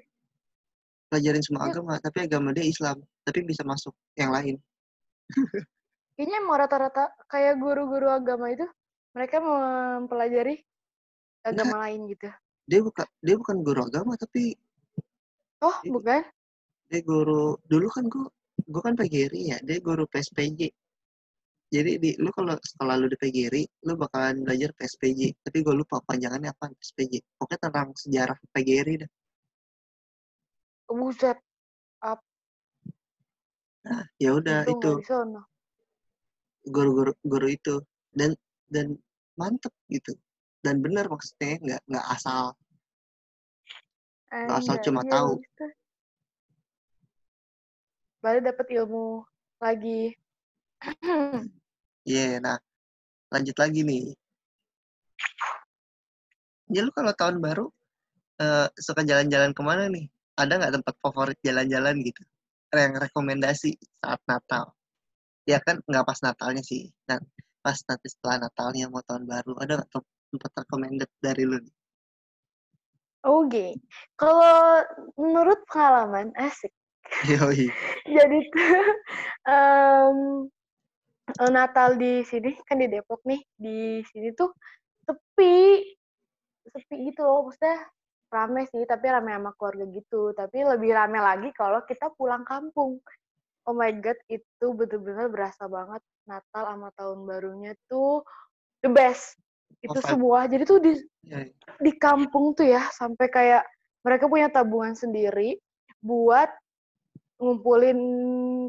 [1.07, 1.73] pelajarin semua Iya.
[1.77, 4.57] agama, tapi agama dia Islam, tapi bisa masuk yang lain.
[6.17, 8.65] kayaknya emang rata-rata kayak guru-guru agama itu,
[9.13, 10.61] mereka mempelajari
[11.45, 12.29] agama lain gitu.
[12.65, 14.57] Dia bukan dia bukan guru agama, tapi
[15.63, 15.93] Oh, Iya.
[15.95, 16.23] bukan?
[16.91, 18.27] dia guru dulu kan gue
[18.69, 20.73] gue kan PGRI ya, dia guru PSPJ.
[21.73, 26.05] Jadi di lu kalau sekolah lu di PGRI, lu bakalan belajar PSPJ, tapi gue lupa
[26.05, 27.25] panjangannya apa PSPJ.
[27.41, 29.11] Pokoknya tentang sejarah PGRI dah.
[30.93, 31.41] Buset,
[33.83, 34.93] Nah, ya udah itu.
[36.69, 37.81] guru-guru guru itu.
[38.13, 38.37] Dan
[38.69, 39.01] dan
[39.41, 40.13] mantep gitu.
[40.61, 42.53] Dan benar maksudnya nggak nggak asal.
[44.29, 45.33] Nggak asal Anjay, cuma iya, tahu.
[48.21, 49.25] Baru dapat ilmu
[49.57, 50.13] lagi.
[52.09, 52.57] Iya, nah
[53.33, 54.03] lanjut lagi nih.
[56.75, 57.65] Ya lu kalau tahun baru
[58.43, 60.05] eh, suka jalan-jalan ke mana nih?
[60.41, 62.23] Ada nggak tempat favorit jalan-jalan gitu?
[62.73, 64.65] Yang rekomendasi saat Natal?
[65.47, 66.91] Ya kan nggak pas Natalnya sih.
[67.09, 67.19] Nah,
[67.65, 71.59] pas nanti setelah Natalnya mau tahun baru, ada nggak tem- tempat recommended dari lu?
[71.61, 71.75] nih?
[73.23, 73.67] Oke,
[74.19, 74.83] kalau
[75.15, 76.75] menurut pengalaman asik.
[77.31, 77.71] Yoi.
[78.17, 78.67] Jadi tuh
[81.39, 84.53] em, Natal di sini kan di Depok nih, di sini tuh
[85.07, 85.83] sepi,
[86.69, 87.49] sepi gitu loh.
[87.49, 87.79] Maksudnya
[88.33, 90.33] rame sih, tapi rame sama keluarga gitu.
[90.33, 93.01] Tapi lebih rame lagi kalau kita pulang kampung.
[93.63, 98.27] Oh my god, itu bener-bener berasa banget Natal sama tahun barunya tuh
[98.83, 99.39] the best.
[99.79, 100.11] Itu vibe.
[100.11, 100.51] semua.
[100.51, 100.93] Jadi tuh di
[101.23, 101.47] Ya,
[101.79, 103.63] di kampung tuh ya sampai kayak
[104.03, 105.55] mereka punya tabungan sendiri
[106.03, 106.51] buat
[107.43, 107.99] ngumpulin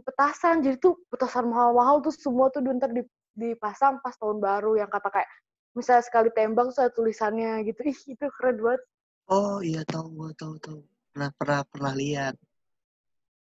[0.02, 0.66] petasan.
[0.66, 3.06] Jadi tuh petasan mahal-mahal tuh semua tuh ntar di-
[3.38, 4.82] dipasang pas tahun baru.
[4.82, 5.30] Yang kata kayak
[5.78, 7.80] misalnya sekali tembak tuh ada tulisannya gitu.
[7.94, 8.82] Ih itu keren banget.
[9.30, 10.82] Oh iya tahu gua tahu tahu.
[11.14, 12.36] Pernah pernah pernah lihat.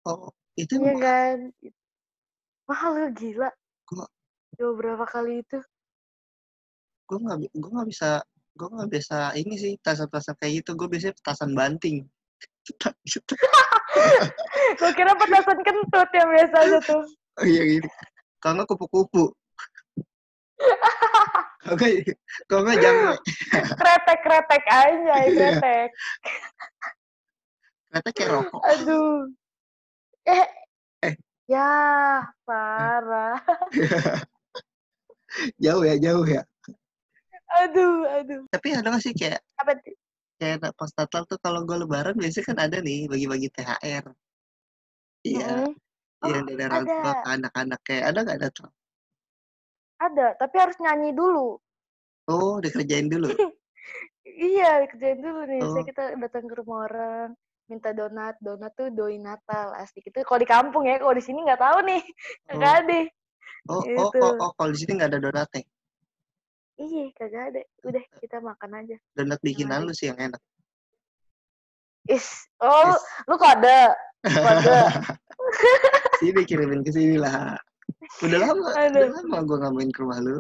[0.09, 1.37] Oh itu iya emang kan?
[2.65, 3.51] Mahal ya gila.
[3.85, 4.13] Gua-
[4.57, 5.61] coba berapa kali itu?
[7.05, 8.11] Gue nggak gua nggak bisa
[8.51, 10.77] gue nggak biasa ini sih tasan-tasan kayak gitu.
[10.77, 12.09] Gue biasanya petasan banting.
[14.79, 17.05] gue kira petasan kentut yang biasanya tuh.
[17.41, 17.89] Oh iya gini
[18.41, 19.25] kalau nggak kupu-kupu.
[21.61, 21.93] Kalau nggak
[22.49, 23.17] kalau nggak jangan
[23.77, 25.31] kretek-kretek aja Iya.
[25.37, 25.89] kretek.
[27.91, 28.61] Ternyata kayak rokok.
[28.65, 29.19] Aduh.
[30.25, 30.47] Eh.
[31.05, 31.15] Eh.
[31.51, 31.69] ya
[32.49, 33.41] parah.
[35.63, 36.43] Jauh ya jauh ya.
[37.63, 38.43] Aduh aduh.
[38.51, 39.95] Tapi ada nggak sih kayak apa tuh
[40.41, 44.05] kayak pas Natal tuh kalau gue lebaran biasanya kan ada nih bagi-bagi THR
[45.29, 45.77] iya Mm-mm.
[46.21, 47.21] Oh, yang dari orang tua ada.
[47.25, 48.69] ke anak-anak kayak ada nggak ada tuh
[50.01, 51.61] ada tapi harus nyanyi dulu
[52.29, 53.29] oh dikerjain dulu
[54.53, 55.77] iya kerjain dulu nih Oh.
[55.77, 57.29] Misalnya kita datang ke rumah orang
[57.69, 61.45] minta donat donat tuh doi Natal asik itu kalau di kampung ya kalau di sini
[61.45, 62.03] nggak tahu nih
[62.51, 62.57] Oh.
[62.59, 63.01] nggak ada
[63.71, 64.21] oh oh Itu.
[64.25, 65.63] oh, oh kalau di sini nggak ada donatnya
[66.81, 67.61] iya kagak ada.
[67.85, 68.97] Udah kita makan aja.
[69.13, 70.41] Donat bikinan lu sih yang enak.
[72.09, 73.03] Is oh Is.
[73.29, 73.81] lu kode.
[74.25, 74.79] Kode.
[76.21, 77.57] Sini kirimin ke sini lah.
[78.25, 78.97] Udah lama Aduh.
[78.97, 80.39] udah lama gue nggak main ke rumah lu.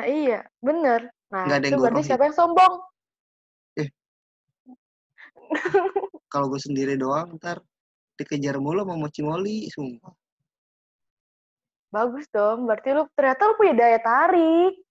[0.00, 1.12] Nah iya bener.
[1.28, 2.74] Nah Nggak ada yang itu berarti siapa yang sombong?
[6.32, 7.60] Kalau gue sendiri doang ntar
[8.16, 10.12] dikejar mulu sama mochi moli sumpah.
[11.92, 14.81] Bagus dong berarti lu ternyata lu punya daya tarik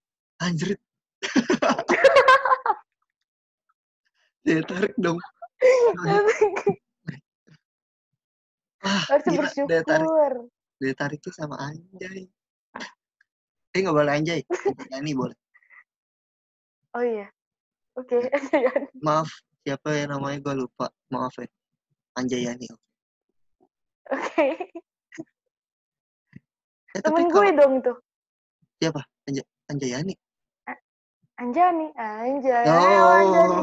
[0.42, 0.80] anjrit
[4.42, 5.22] ya tarik dong.
[8.82, 10.02] Ah harus gila daya tarik.
[10.02, 10.50] Bersyukur
[10.82, 12.26] daya tarik tuh sama anjay.
[13.72, 14.42] Eh nggak boleh anjay.
[14.90, 15.38] Ini boleh
[16.96, 17.26] oh iya.
[17.96, 18.28] Oke.
[19.06, 19.28] Maaf
[19.64, 20.38] siapa yang namanya?
[20.40, 20.88] Gue lupa.
[21.12, 21.48] Maaf ya.
[22.16, 22.68] Anjayani
[24.12, 24.48] oke.
[26.92, 27.96] Eh, tapi temen kalau gue dong tuh.
[29.72, 30.12] Anjayani
[31.40, 32.76] Anjani Anjay Oh.
[32.76, 33.60] Ayo, Anjani.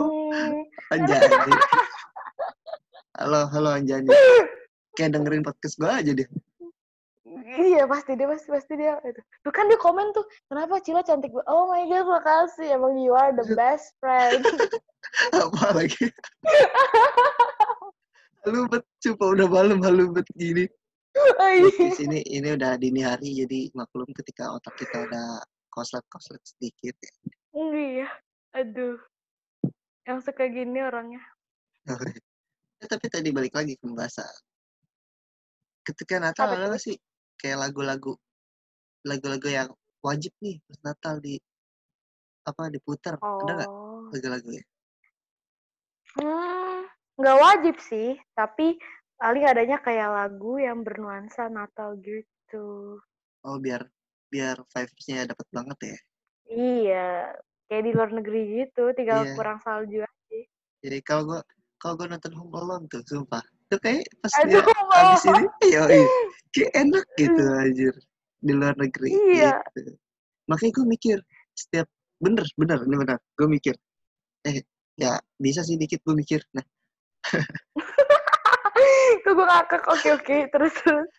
[0.89, 1.53] Anjani.
[3.19, 4.09] Halo halo Anjani.
[4.97, 6.25] Kayak dengerin podcast gue aja deh.
[7.49, 11.29] Iya pasti dia pasti pasti dia itu tuh kan dia komen tuh kenapa Cila cantik
[11.29, 12.73] banget oh my god makasih.
[12.73, 14.41] Emang you are the best friend.
[15.37, 16.09] Apa lagi?
[18.49, 20.65] Halu bet coba udah malam halu bet gini.
[21.19, 21.67] Oh, iya.
[21.67, 25.41] di sini ini udah dini hari jadi maklum ketika otak kita udah
[25.73, 27.11] koslet koslet sedikit ya
[27.53, 28.09] iya
[28.53, 28.97] aduh.
[30.05, 31.21] Yang suka gini orangnya.
[32.79, 34.29] Ya, tapi tadi balik lagi ke pembahasan
[35.89, 36.95] ketika Natal Apa sih
[37.39, 38.13] kayak lagu-lagu
[39.01, 39.69] lagu-lagu yang
[40.05, 41.41] wajib nih pas Natal di
[42.45, 43.17] apa diputar.
[43.17, 44.09] Ada nggak oh.
[44.13, 44.63] lagu-lagu ya
[46.17, 46.81] hmm
[47.19, 48.79] nggak wajib sih tapi
[49.19, 52.95] paling adanya kayak lagu yang bernuansa Natal gitu.
[53.43, 53.83] Oh biar
[54.31, 55.97] biar vibes-nya dapat banget ya
[56.49, 57.33] iya
[57.65, 59.33] kayak di luar negeri gitu tinggal Iya.
[59.37, 60.39] kurang salju aja
[60.81, 61.39] jadi kalau gua
[61.77, 65.81] kalau gua nonton Home Alone tuh sumpah itu kayak pas aduh dia habis ini iya
[66.53, 67.93] kayak enak gitu anjir
[68.39, 69.61] di luar negeri Iya.
[69.75, 69.93] gitu.
[70.49, 71.17] makanya gue mikir
[71.53, 71.85] setiap
[72.17, 73.75] bener bener ini bener gue mikir
[74.43, 74.65] eh
[74.97, 76.65] ya bisa sih dikit gue mikir nah
[79.23, 81.11] kok gue ngakak oke oke terus terus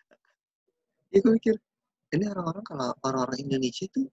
[1.13, 1.55] ya gue mikir
[2.11, 4.09] ini orang-orang kalau orang-orang Indonesia tuh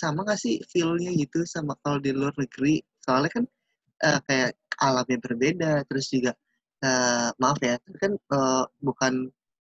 [0.00, 2.82] sama gak sih feel-nya gitu sama kalau di luar negeri?
[3.04, 3.44] Soalnya kan
[4.06, 4.50] eh, kayak
[4.86, 6.32] alamnya berbeda terus juga
[6.84, 9.14] eh, maaf ya kan eh, bukan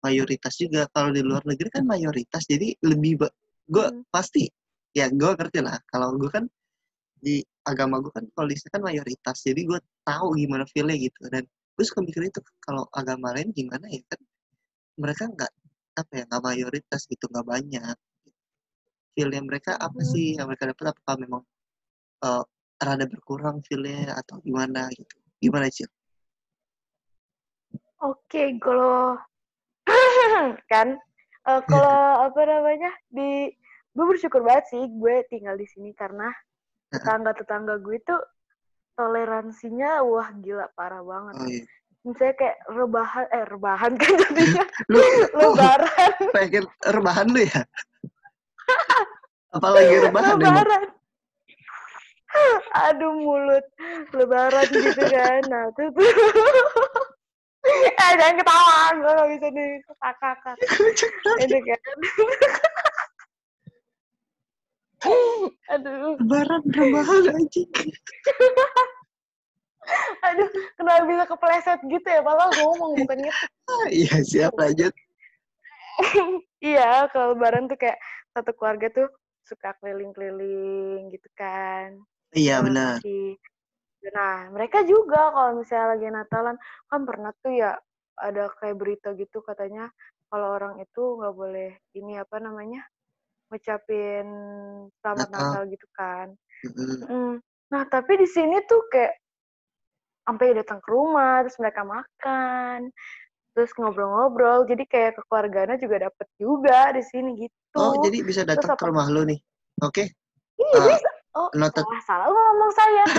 [0.05, 0.83] mayoritas juga.
[0.95, 3.13] Kalau di luar negeri kan mayoritas jadi lebih
[3.75, 4.05] gue Hmm.
[4.15, 4.49] pasti
[4.99, 5.77] ya gue ngerti lah.
[5.93, 6.45] Kalau gue kan
[7.25, 11.21] di agama gue kan kalau di kan mayoritas jadi gue tahu gimana feelnya gitu.
[11.33, 11.45] Dan
[11.77, 14.21] gue suka mikir itu kalau agama lain gimana ya kan
[15.03, 15.53] mereka nggak
[16.01, 17.97] apa ya nggak mayoritas gitu nggak banyak
[19.15, 20.11] feelnya mereka apa Hmm.
[20.11, 21.43] sih yang mereka dapat apakah memang
[22.21, 22.43] eh,
[22.79, 25.15] rada berkurang feelnya atau gimana gitu?
[25.41, 25.87] Gimana sih
[28.03, 29.17] Oke, kalau
[30.73, 30.99] kan
[31.49, 31.97] eh, kalau
[32.29, 33.49] apa namanya di
[33.95, 36.29] gue bersyukur banget sih gue tinggal di sini karena
[36.91, 38.17] tetangga-tetangga gue itu
[38.95, 41.35] toleransinya wah gila parah banget.
[41.41, 41.65] oh iya.
[42.05, 44.65] Misalnya kayak rebahan eh rebahan kan jadinya.
[44.93, 45.01] lu
[45.33, 47.63] lebaran, pengen rebahan lu ya
[49.55, 50.83] apalagi rebahan emang lebaran.
[52.91, 53.67] Aduh mulut
[54.11, 55.43] lebaran gitu kan.
[55.47, 56.09] Nah, tuh tuh.
[57.65, 60.57] eh jangan ketawa, gue gak bisa dikakak.
[61.41, 61.81] Itu kan.
[65.79, 67.71] Aduh, lebaran rebahan anjing
[70.25, 70.49] aduh,
[70.81, 72.25] kenapa bisa kepleset gitu ya?
[72.25, 73.37] Padahal ngomong bukan gitu.
[73.69, 74.97] Ah, iya siap lanjut
[76.65, 77.99] iya, kalau lebaran tuh kayak
[78.35, 79.09] satu keluarga tuh
[79.47, 81.97] suka keliling-keliling gitu kan.
[82.35, 82.99] iya benar
[84.13, 86.57] Nah, mereka juga kalau misalnya lagi Natalan,
[86.93, 87.73] kan pernah tuh ya
[88.21, 89.89] ada kayak berita gitu katanya
[90.29, 92.85] kalau orang itu nggak boleh ini apa namanya
[93.49, 94.27] ngucapin
[95.01, 95.41] selamat Natal.
[95.41, 96.27] Natal gitu kan.
[97.09, 97.35] Mm.
[97.73, 99.15] Nah, tapi di sini tuh kayak
[100.25, 102.89] sampai datang ke rumah, terus mereka makan,
[103.55, 104.67] terus ngobrol-ngobrol.
[104.67, 107.79] Jadi kayak kekeluargaannya juga dapet juga di sini gitu.
[107.79, 109.39] oh jadi bisa datang ke rumah lu nih
[109.81, 110.05] oke
[110.55, 111.11] Iya, Ah, bisa.
[111.35, 111.83] Oh, noted.
[111.83, 113.05] salah, salah ngomong saya.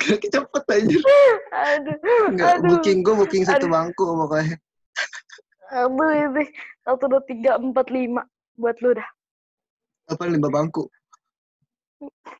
[0.00, 1.02] Gak cepet anjir
[1.52, 2.68] Aduh, Enggak, aduh.
[2.80, 3.76] booking gue booking satu Aduh.
[3.76, 4.56] bangku pokoknya.
[5.92, 6.48] Boleh deh.
[6.80, 8.22] Satu, dua, tiga, empat, lima.
[8.56, 9.08] Buat lu dah.
[10.08, 10.86] Apa lima bangku?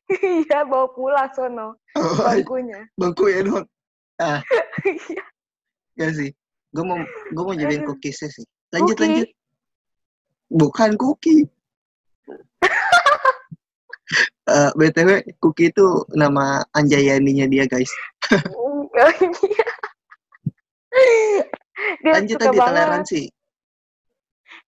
[0.07, 1.75] Iya, bawa pulang sono.
[1.97, 2.79] Oh, Bangkunya.
[2.95, 3.67] bangku ya doang.
[4.85, 5.23] Iya.
[5.97, 6.29] Gak sih.
[6.71, 8.45] Gue mau gue mau jadiin cookiesnya sih.
[8.71, 9.03] Lanjut Cookie.
[9.03, 9.29] lanjut.
[10.49, 11.41] Bukan cookie.
[14.47, 15.83] Eh, BTW, Cookie itu
[16.15, 17.91] nama Anjayaninya dia, guys.
[20.95, 21.43] Iya.
[21.99, 22.63] Dia Lanjut tadi banget.
[22.63, 23.21] toleransi.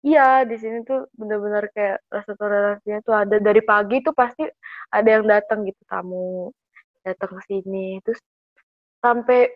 [0.03, 4.43] Iya, di sini tuh bener-bener kayak rasa toleransinya tuh ada dari pagi tuh pasti
[4.91, 6.51] ada yang datang gitu tamu
[7.07, 8.19] datang ke sini terus
[9.03, 9.51] sampai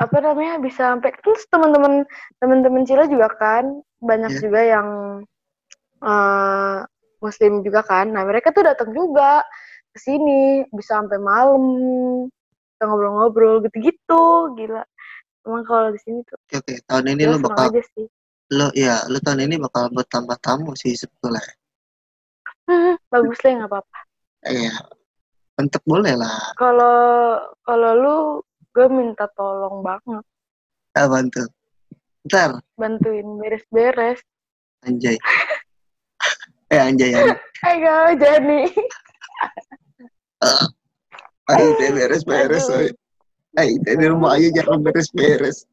[0.00, 2.08] apa namanya bisa sampai terus teman-teman
[2.40, 3.64] teman-teman Cila juga kan
[4.00, 4.40] banyak Iya.
[4.40, 4.88] juga yang
[6.00, 6.78] eh,
[7.20, 8.08] muslim juga kan.
[8.08, 9.44] Nah, mereka tuh datang juga
[9.92, 11.60] ke sini bisa sampai malam
[12.76, 14.80] kita ngobrol-ngobrol gitu-gitu gila.
[15.44, 16.74] Emang kalau di sini tuh Oke, oke.
[16.88, 18.06] Tahun ini gila lo bakal aja sih.
[18.50, 21.42] Lo ya, lo tahun ini bakal bertambah tamu sih sebetulnya.
[23.12, 23.98] Bagus lah nggak apa-apa.
[24.46, 24.74] Iya.
[25.54, 26.56] Mantep boleh lah.
[26.56, 26.98] Kalau
[27.62, 28.16] kalau lu
[28.72, 30.24] gue minta tolong banget
[30.94, 31.46] bantu.
[32.28, 34.20] Ntar, bantuin beres-beres.
[34.84, 35.16] anjay.
[36.72, 37.36] eh, anjay, anjay.
[37.68, 38.62] Ayo Jani.
[41.48, 42.66] Ayo, teh beres-beres.
[43.56, 45.64] Ayo, teh di rumah aja jangan beres-beres.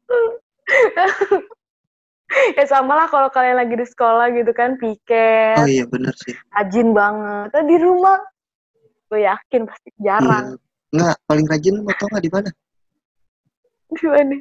[2.58, 5.56] ya sama lah kalau kalian lagi di sekolah gitu kan piket.
[5.58, 6.36] Oh iya bener sih.
[6.52, 7.48] rajin banget.
[7.52, 8.20] Tapi di rumah
[9.08, 10.56] gue yakin pasti jarang.
[10.56, 10.60] Iya.
[10.88, 12.50] Nggak, paling rajin mau tau nggak di mana?
[13.88, 14.36] gimana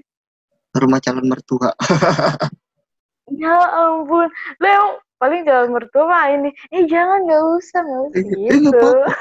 [0.75, 1.71] Rumah calon mertua.
[3.41, 4.27] ya ampun.
[4.59, 6.51] Lo emang paling jalan mertua mah ini.
[6.75, 8.19] Eh jangan nggak usah nggak usah.
[8.19, 8.75] Eh, eh, gitu.
[8.75, 9.11] apa-apa.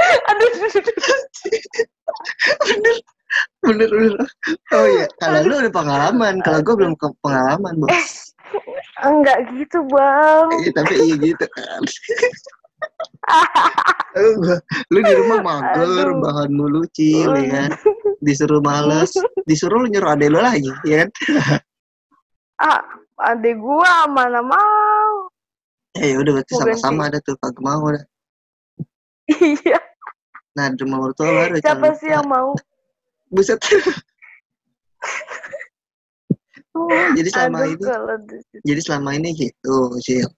[0.32, 0.48] aduh
[3.62, 4.26] bener, bener.
[4.74, 8.34] Oh iya, kalau lu ada pengalaman, kalau gue belum ke pengalaman, Eh, bos.
[9.00, 11.82] enggak gitu bang Eh, tapi iya gitu kan.
[14.90, 17.70] Lu di rumah mager, bahan mulu cil, ya kan?
[18.18, 19.14] Disuruh males,
[19.46, 21.08] disuruh lu nyuruh adek lu lagi, ya kan?
[22.66, 22.80] ah
[23.30, 25.30] adek gua mana mau
[25.94, 28.04] Eh, ya udah berarti sama-sama ada tuh, kagak mau dah.
[29.46, 29.78] iya
[30.58, 31.62] Nah, rumah mertua baru.
[31.62, 32.58] siapa sih yang mau
[33.30, 33.60] Buset.
[36.70, 36.86] Oh,
[37.18, 40.28] jadi selama aduh ini jadi selama ini gitu Cil.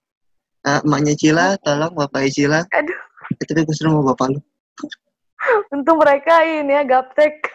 [0.64, 2.61] Ah, emaknya Cila tolong bapaknya Cila.
[2.72, 3.00] Aduh.
[3.37, 4.40] Eh, tapi gue mau bapak lu.
[5.74, 7.35] Untung mereka ini ya gaptek.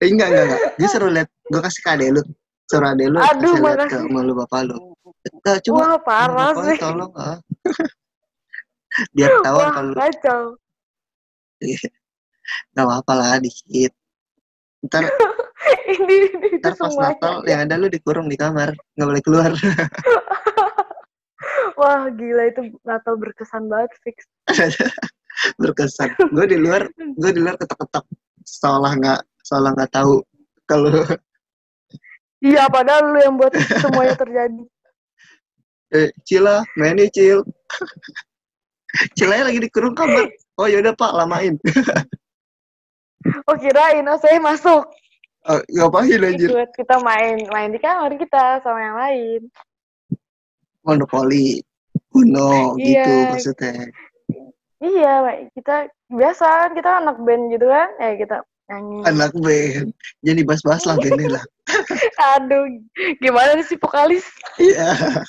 [0.00, 0.60] Eh, enggak enggak enggak.
[0.80, 2.22] Dia suruh lihat gue kasih ke adek lu.
[2.72, 4.08] Suruh adek lu Aduh, kasih lihat ke makasih.
[4.08, 4.76] emak lu bapak lu.
[5.20, 6.78] Eh, coba wah parah bapaknya sih.
[6.80, 7.36] tolong ah.
[9.14, 10.40] biar wah kalau kacau
[12.74, 13.92] nggak apa lah dikit.
[14.80, 15.04] Ntar
[15.92, 19.50] ini, ini ntar pas semuanya Natal yang ada lu dikurung di kamar nggak boleh keluar.
[21.80, 24.28] Wah gila itu Natal berkesan banget fix.
[25.60, 26.12] Berkesan.
[26.32, 28.04] Gue di luar gue di luar ketok-ketok.
[28.44, 30.20] Seolah nggak seolah nggak tahu
[30.68, 30.92] kalau
[32.40, 34.64] iya padahal lu yang buat semuanya terjadi.
[35.90, 37.40] Eh Cila main nih Cil
[39.16, 40.28] Cilanya lagi dikurung kamar.
[40.60, 41.56] Oh yaudah pak lamain
[43.48, 44.84] oh kirain oh saya masuk.
[45.48, 46.52] Oh, ngapain anjir?
[46.52, 49.40] Ikut kita main main di kamar kita sama yang lain.
[50.84, 51.64] Monopoli.
[52.10, 53.30] Uno gitu Iya.
[53.32, 53.72] maksudnya.
[54.80, 55.14] Iya
[55.54, 57.88] kita biasa kan kita anak band gitu kan.
[58.02, 58.36] Ya kita
[58.68, 58.98] nyanyi.
[59.06, 59.88] Anak band.
[60.26, 61.44] Jadi bahas-bahas lah bandnya lah.
[62.36, 62.66] Aduh
[63.22, 64.26] gimana nih si vokalis?
[64.58, 65.22] Iya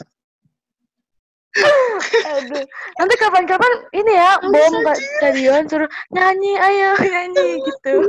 [2.32, 2.64] aduh.
[2.96, 4.74] Nanti kapan-kapan ini ya bom
[5.20, 8.08] stadion suruh nyanyi ayo nyanyi gitu.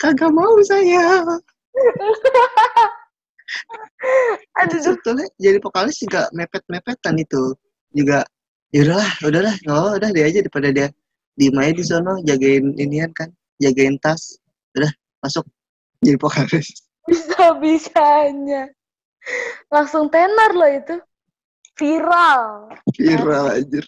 [0.00, 1.20] kagak mau saya.
[4.60, 4.82] Aduh duh.
[4.92, 7.52] sebetulnya jadi vokalis juga mepet-mepetan itu.
[7.92, 8.24] Juga
[8.72, 10.88] ya udahlah udahlah oh udah dia aja daripada dia
[11.38, 14.36] di aja di sono jagain inian kan jagain tas
[14.76, 15.44] udah masuk
[16.04, 16.72] jadi vokalis.
[17.08, 18.68] Bisa bisanya
[19.72, 20.96] langsung tenar loh itu
[21.78, 22.42] viral.
[22.98, 23.86] Viral anjir.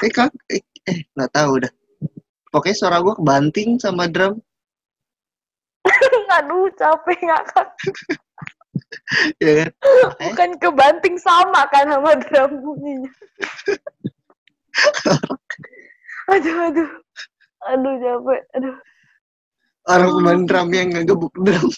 [0.00, 1.72] Eh kak eh, eh nggak tahu dah.
[2.50, 4.40] Pokoknya suara gua kebanting sama drum.
[6.34, 7.68] Aduh capek ngakak
[9.38, 9.70] ya kan?
[9.70, 10.26] Eh?
[10.32, 13.10] Bukan kebanting sama kan sama drum bunyinya.
[16.32, 16.90] Aduh aduh.
[17.70, 18.76] Aduh capek aduh.
[19.84, 21.68] Orang pemain drum yang ngegebuk drum.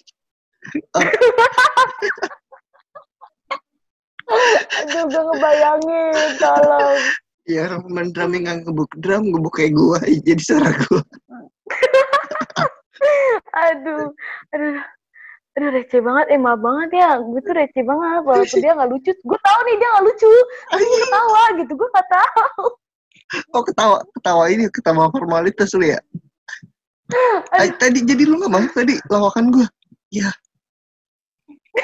[0.95, 1.15] Orang-
[4.83, 7.01] aduh gue ngebayangin tolong.
[7.47, 11.03] Ya orang pemain drum yang ngegebuk drum ngebuk kayak gua jadi suara gua.
[13.57, 14.13] Aduh
[14.53, 14.77] aduh
[15.57, 19.13] aduh receh banget eh maaf banget ya gue tuh receh banget walaupun dia nggak lucu
[19.13, 20.33] gue tahu nih dia nggak lucu
[20.69, 22.65] tapi gue ketawa gitu gue nggak tahu.
[23.57, 26.01] Oh ketawa ketawa ini ketawa formalitas lu ya?
[27.55, 29.67] Ay, tadi jadi lu nggak mau tadi lawakan gua.
[30.13, 30.29] Ya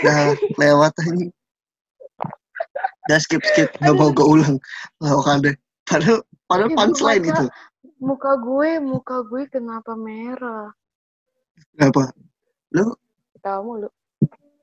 [0.01, 1.27] Dah lewat aja.
[3.07, 4.57] Dah skip skip nggak mau gue ulang
[4.99, 5.55] lawakan deh.
[5.83, 7.47] Padahal padahal Ibu, punchline masa- itu.
[7.99, 10.71] muka gue muka gue kenapa merah
[11.75, 12.11] Kenapa?
[12.75, 12.95] Lu
[13.41, 13.89] kamu lu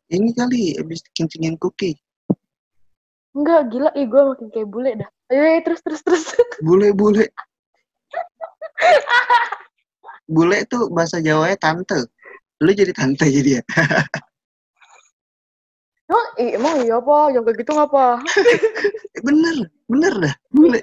[0.10, 1.96] ini kali habis kencingin cookie.
[3.32, 6.24] enggak gila ih gue makin kayak bule dah ayo, ayo terus terus terus
[6.66, 7.30] Bule bule.
[10.26, 12.06] Bule tuh bahasa Jawanya tante.
[12.62, 13.64] Lu jadi tante jadi ya.
[16.10, 18.22] oh ih, emang iya apa yang kayak gitu ngapa?
[19.16, 19.56] Eh, bener
[19.86, 20.36] bener dah.
[20.50, 20.80] Bule.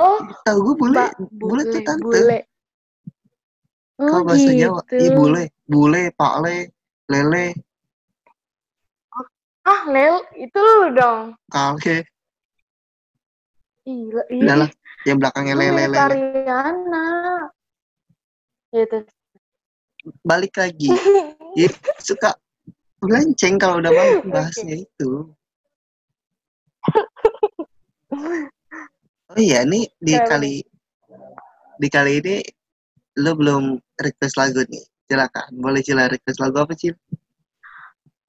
[0.00, 0.18] oh.
[0.44, 2.04] Tahu gue bule Mbak, bule tuh tante.
[2.04, 2.38] bule
[4.00, 6.56] oh Kalau bahasa gitu Jawa, iya bule, bule, pak le,
[7.12, 7.46] lele,
[9.68, 11.36] ah lel itu lu dong.
[11.52, 12.08] Kale,
[13.84, 14.60] Gila, udah ih.
[14.64, 14.70] lah,
[15.04, 15.96] yang belakangnya lele, lele.
[16.00, 17.06] Ariana.
[18.72, 19.04] Gitu.
[20.24, 20.88] Balik lagi,
[21.58, 21.68] Iya,
[22.00, 22.38] suka
[23.04, 25.10] melenceng kalau udah mau bahasnya itu.
[29.30, 30.26] Oh iya, nih di Kali.
[30.26, 30.54] kali
[31.80, 32.36] di kali ini
[33.22, 34.84] lu belum request lagu nih.
[35.10, 35.50] silakan.
[35.58, 36.94] Boleh Cila request lagu apa Cil?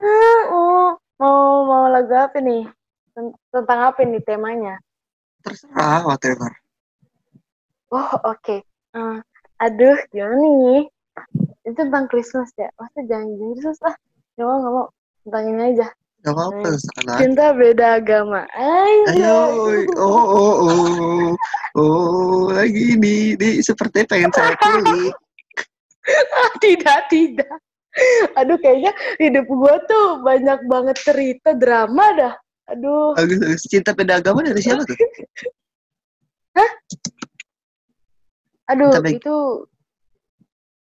[0.02, 2.66] Hmm, mau mau mau lagu apa nih?
[3.14, 4.82] Ten- Tentang apa nih temanya?
[5.46, 6.50] Terserah, whatever.
[7.94, 8.66] Oh oke.
[8.98, 9.18] Eh,
[9.62, 10.84] aduh gimana nih?
[11.68, 12.74] Itu tentang Christmas ya?
[12.82, 13.96] Masa jangan jangan Christmas lah.
[14.42, 14.88] Gak mau gak mau.
[15.22, 15.88] Tentang ini aja.
[16.22, 16.66] Gak apa-apa, Hmm.
[16.66, 17.18] terserah lah.
[17.18, 18.42] Cinta beda agama.
[18.52, 19.06] Ayo.
[19.06, 19.38] Ayo,
[20.02, 21.30] oh, oh, oh,
[21.78, 25.14] oh, lagi ini, ini seperti pengen saya kulik.
[26.66, 27.54] tidak tidak.
[28.34, 32.34] Aduh kayaknya hidup gua tuh banyak banget cerita drama dah.
[32.70, 33.14] Aduh.
[33.14, 33.62] Bagus, bagus.
[33.70, 34.98] Cinta beda agama dari siapa tuh?
[38.72, 39.38] Aduh Tapi- itu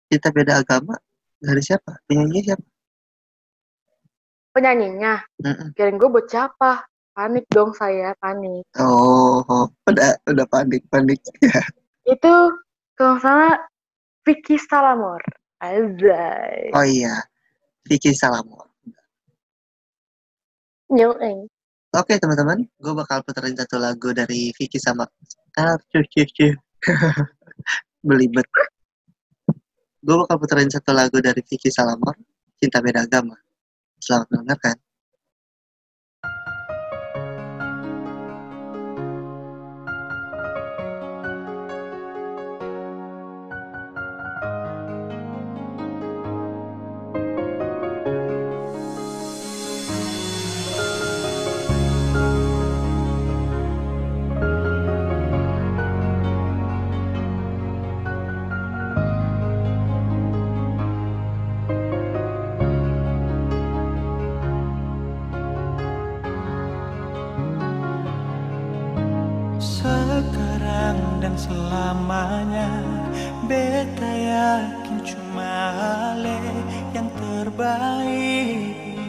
[0.07, 0.95] Cinta beda agama
[1.37, 1.95] dari siapa?
[2.03, 2.65] Penyanyi siapa?
[4.51, 5.23] Penyanyinya.
[5.43, 5.75] Mm-mm.
[5.75, 6.85] Kirain gue buat siapa?
[7.11, 8.63] Panik dong saya, panik.
[8.79, 11.19] Oh, udah, udah panik, panik.
[12.13, 12.55] Itu
[12.95, 13.59] kalau salah
[14.23, 15.19] Vicky Salamor.
[15.61, 16.73] Azai.
[16.73, 17.21] Oh iya,
[17.85, 18.65] Vicky Salamor.
[20.89, 21.45] Nyueng.
[21.91, 25.03] Oke teman-teman, gue bakal puterin satu lagu dari Vicky sama
[25.59, 26.51] ah cuy cuy cuy
[28.07, 28.47] belibet.
[29.99, 32.15] Gue bakal puterin satu lagu dari Vicky Salamor,
[32.57, 33.35] Cinta Beda Agama.
[34.01, 34.90] Selamat mendengarkan.
[71.31, 72.67] Dan selamanya
[73.47, 75.71] Beta yakin cuma
[76.11, 76.43] Ale
[76.91, 78.99] yang terbaik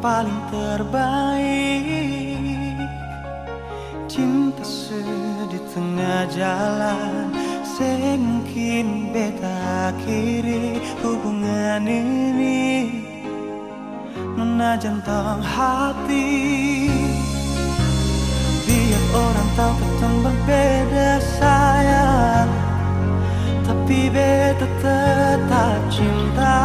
[0.00, 2.00] Paling terbaik.
[4.08, 7.28] Cinta sedih tengah jalan
[7.68, 12.88] Semungkin beta akhiri hubungan ini.
[14.80, 17.13] Jantung hati
[19.14, 22.50] orang tahu ketemu berbeda sayang.
[23.64, 26.60] Tapi beta tetap cinta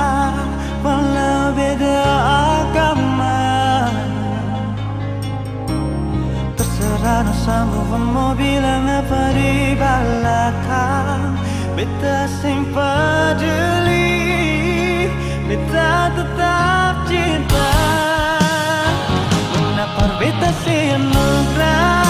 [0.80, 2.00] Walau beda
[2.64, 3.44] agama.
[6.56, 11.36] Terserah sanggup mau bilang apa di belakang.
[11.76, 14.08] Beta sing peduli
[15.48, 17.72] Beta tetap cinta.
[19.52, 22.09] Kenapa beta sih anugerah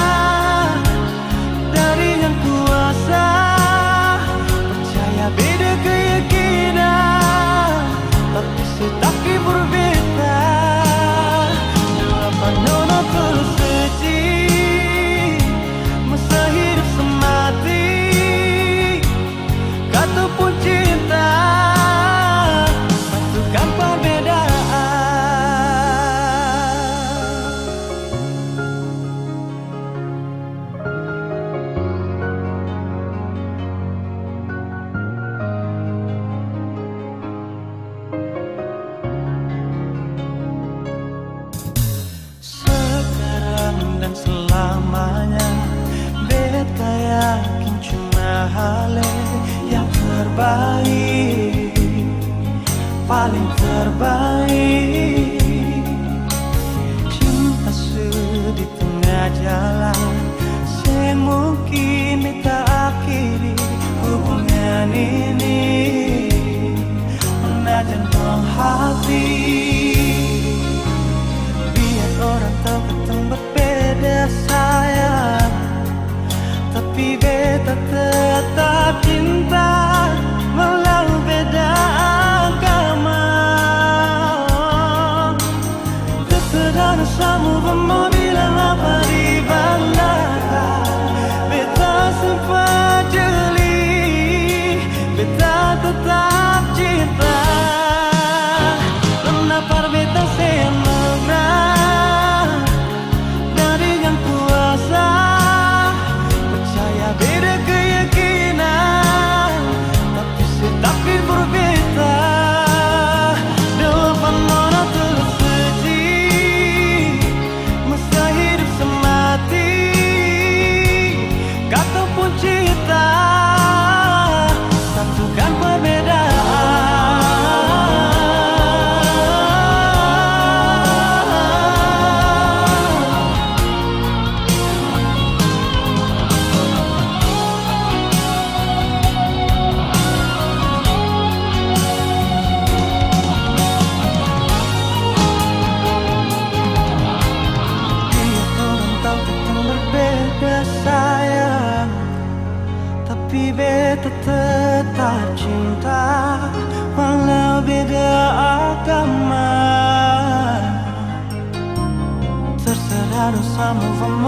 [163.69, 164.18] Terserah dosa move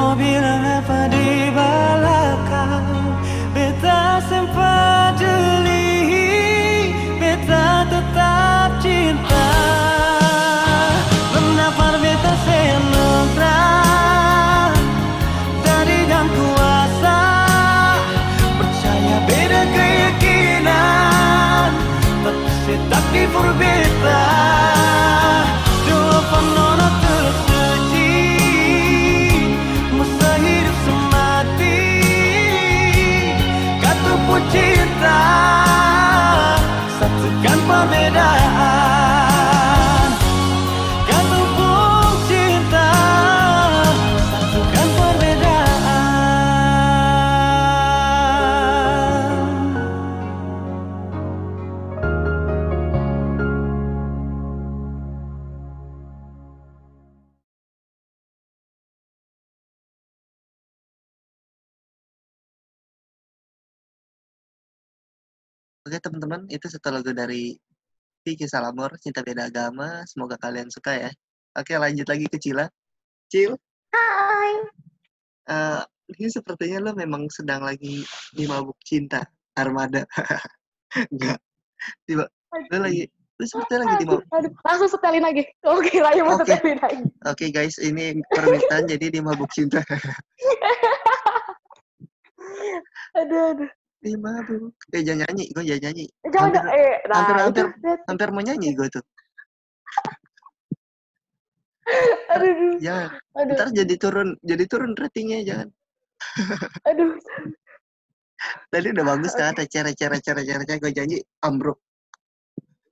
[66.32, 67.60] teman-teman, itu satu lagu dari
[68.24, 70.00] Vicky Salamor, Cinta Beda Agama.
[70.08, 71.12] Semoga kalian suka ya.
[71.60, 72.72] Oke lanjut lagi ke Cila.
[73.28, 73.56] Cil,
[73.92, 74.52] Hai.
[75.52, 75.84] eh,
[76.16, 79.24] ini sepertinya lo memang sedang lagi di mabuk cinta.
[79.60, 80.08] Armada.
[81.12, 81.40] Enggak.
[82.08, 82.24] Tiba,
[82.72, 84.24] lo lagi, lo sepertinya lagi di mabuk.
[84.32, 85.44] aduh, langsung setelin lagi.
[85.68, 87.04] Oke, lah mau setelin lagi.
[87.28, 89.84] Oke guys, ini permintaan jadi di mabuk cinta.
[93.12, 93.72] Aduh, aduh.
[94.02, 94.74] Di mabuk.
[94.90, 96.06] Eh jangan nyanyi, gue jangan nyanyi.
[96.26, 96.74] Jangan, Hampir- jangan.
[96.74, 97.66] Eh, nah, hampir- hampir.
[98.10, 99.04] Hampir mau nyanyi gue tuh.
[102.34, 102.82] Aduh.
[102.82, 103.10] Jangan.
[103.38, 105.70] Aduh, Ntar jadi turun, jadi turun ratingnya jangan.
[106.90, 107.18] aduh.
[108.74, 111.78] Tadi udah bagus kan, cara cara cara cara cara gue janji ambruk.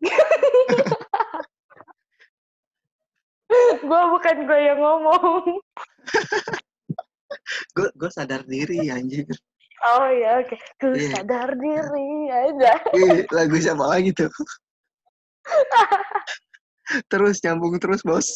[3.79, 5.57] Gue bukan gue yang ngomong.
[7.73, 9.25] Gue gue sadar diri anjir.
[9.79, 10.55] Oh ya, oke.
[10.77, 11.09] Ku Iya.
[11.15, 12.73] sadar diri aja.
[12.91, 14.27] Ih, lagu siapa lagi tuh?
[17.11, 18.27] terus nyambung terus bos.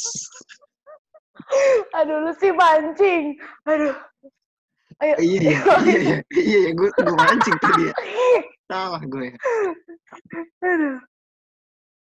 [2.00, 3.36] Aduh, lu sih mancing.
[3.68, 3.92] Aduh.
[5.02, 5.16] Ayo.
[5.20, 7.94] Iya iya iya iya iya iya gue gue mancing tadi ya.
[8.70, 9.28] Salah gue.
[10.64, 10.98] Aduh.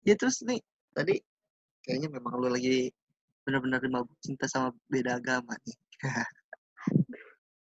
[0.05, 0.61] Ya terus nih
[0.95, 1.19] tadi
[1.83, 2.93] kayaknya memang lu lagi
[3.45, 5.77] benar-benar mabuk cinta sama beda agama nih.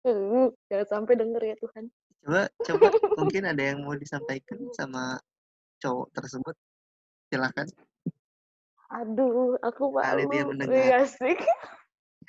[0.06, 1.84] Uh, jangan sampai denger ya Tuhan.
[2.22, 2.86] Coba coba
[3.18, 5.18] mungkin ada yang mau disampaikan sama
[5.82, 6.54] cowok tersebut.
[7.26, 7.66] Silakan.
[8.94, 10.06] Aduh, aku malu.
[10.06, 10.78] Kali dia mendengar.
[10.78, 11.34] Iya sih.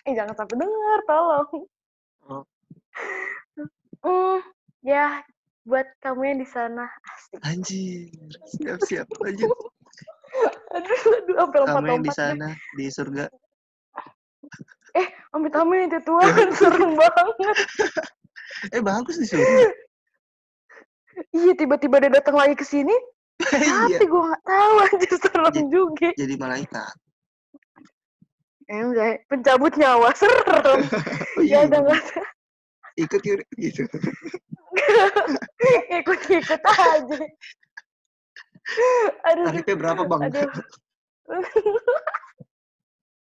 [0.09, 1.49] Eh, jangan sampai denger, tolong.
[2.25, 2.43] Oh.
[4.01, 4.39] Hmm,
[4.81, 5.21] ya,
[5.67, 6.89] buat kamu yang di sana.
[7.13, 7.39] Asik.
[7.45, 8.09] Anjir.
[8.57, 9.53] Siap siap lanjut.
[10.77, 12.47] Aduh, aduh, sampai Kamu yang di sana
[12.77, 13.25] di surga.
[15.31, 17.57] Amit-amit itu Tuhan, serem banget.
[18.73, 19.69] Eh bagus di surga.
[21.29, 22.93] Iya, tiba-tiba dia datang lagi ke sini.
[23.53, 24.01] Iya.
[24.01, 26.09] Tapi gue nggak tahu anjir serem Jadi- juga.
[26.17, 26.93] Jadi malaikat.
[28.67, 30.81] Enggak, pencabut nyawa serem.
[31.37, 31.69] Oh, Ya iya.
[31.69, 32.21] nggak ada.
[32.97, 33.85] Ikut yuk gitu.
[35.93, 37.17] Ikut-ikut aja.
[39.23, 40.21] Aduh, Tarifnya berapa bang?
[40.27, 40.49] aduh.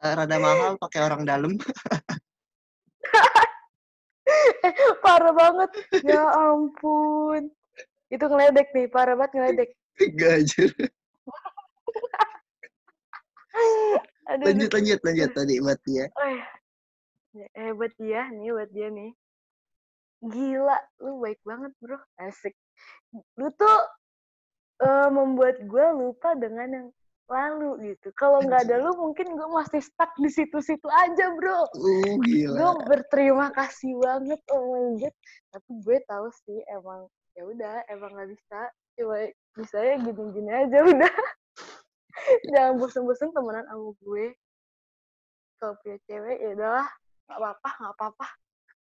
[0.01, 1.61] Eh, Rada mahal pakai orang dalam.
[5.05, 5.71] parah banget.
[6.01, 7.53] Ya ampun.
[8.09, 9.77] Itu ngeledek nih, parah banget ngeledek.
[10.01, 10.65] Enggak aja.
[14.31, 16.09] Aduh, Lanjut lanjut lanjut tadi buat dia.
[16.17, 16.49] Oh, ya.
[17.61, 19.13] Eh, buat dia nih, buat dia nih.
[20.25, 22.57] Gila, lu baik banget bro, asik.
[23.37, 23.79] Lu tuh
[24.81, 26.89] eh, membuat gue lupa dengan yang
[27.31, 28.11] lalu gitu.
[28.19, 31.71] Kalau nggak ada lu, mungkin gue masih stuck di situ-situ aja bro.
[31.79, 32.75] Uh Gue gila.
[32.85, 35.15] berterima kasih banget, oh my god.
[35.55, 37.07] Tapi gue tahu sih emang
[37.39, 38.61] ya udah, emang nggak bisa.
[38.99, 39.17] Cuma
[39.55, 41.15] bisa ya gini-gini aja udah.
[42.51, 44.27] Jangan bosen-bosen temenan sama gue.
[45.63, 46.89] Kalau punya cewek ya udahlah,
[47.31, 48.27] nggak apa-apa, nggak apa-apa.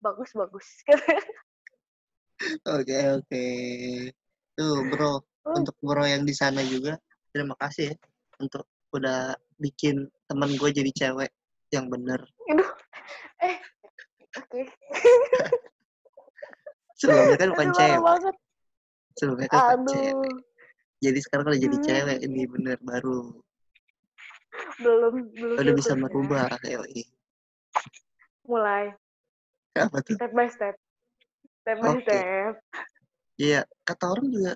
[0.01, 0.67] Bagus bagus.
[2.67, 3.45] Oke oke.
[4.57, 5.59] Tuh bro, Oh.
[5.59, 6.95] untuk bro yang di sana juga
[7.35, 7.95] terima kasih ya
[8.43, 11.31] untuk udah bikin temen gue jadi cewek
[11.71, 12.19] yang bener.
[12.51, 12.69] Aduh,
[13.41, 13.57] eh,
[14.37, 14.61] oke.
[16.99, 18.01] Sebelumnya kan bukan Aduh, cewek.
[18.03, 18.35] banget.
[19.17, 20.33] Sebelumnya kan bukan cewek.
[21.03, 21.85] Jadi sekarang kalau jadi Hmm.
[21.87, 23.19] cewek ini bener baru.
[24.79, 25.55] belum belum.
[25.59, 26.47] Udah bisa merubah.
[26.63, 27.03] Yoi.
[28.47, 28.95] Mulai
[29.73, 30.15] Apa tuh?
[30.15, 30.75] step by step.
[31.63, 32.05] Step by Oke.
[32.05, 32.53] step.
[33.41, 34.53] Iya, kata orang juga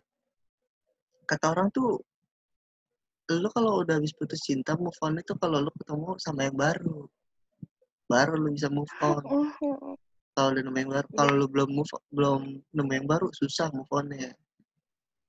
[1.27, 1.99] kata orang tuh
[3.35, 7.03] lu kalau udah habis putus cinta move on itu kalau lu ketemu sama yang baru.
[8.07, 9.51] Baru lu bisa move on.
[10.31, 11.17] Kalau udah nemu yang baru, Iya.
[11.19, 14.31] kalau lu belum move belum nemu yang baru susah move on-nya.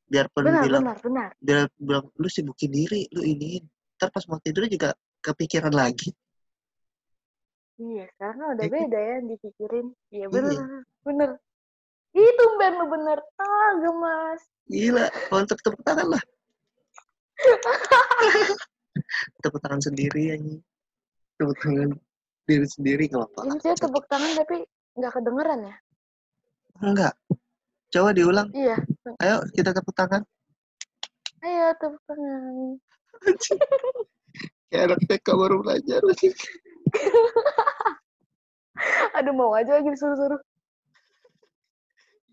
[0.06, 1.30] Biarpun Benar, bilang benar, benar.
[1.42, 3.58] dia bilang lu sibukin diri, lu ini.
[3.98, 6.14] Ntar pas mau tidur juga kepikiran lagi.
[7.78, 9.86] Iya, karena udah Iya beda ya yang dipikirin.
[10.14, 10.64] Iya, bener, Iya.
[11.02, 11.30] bener.
[12.14, 13.18] Itu Ben lu bener.
[13.38, 14.40] Ah, gemas.
[14.68, 16.22] Gila, untuk tepuk tangan lah.
[19.42, 20.60] Tepuk tangan sendiri anjing.
[21.38, 21.90] Tepuk tangan
[22.48, 23.40] diri sendiri nggak apa-apa.
[23.46, 24.56] Ini saya tepuk tangan tapi
[24.98, 25.76] nggak kedengeran ya?
[26.82, 27.14] Enggak.
[27.88, 28.48] Coba diulang.
[28.52, 28.76] Iya.
[29.22, 30.22] Ayo kita tepuk tangan.
[31.44, 32.78] Ayo tepuk tangan.
[34.68, 36.04] Kayak anak TK baru belajar.
[39.16, 40.38] Aduh mau aja lagi disuruh-suruh.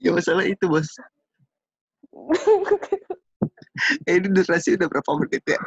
[0.04, 0.92] ya masalah itu bos.
[4.08, 5.60] Eh, ini durasi udah berapa menit ya?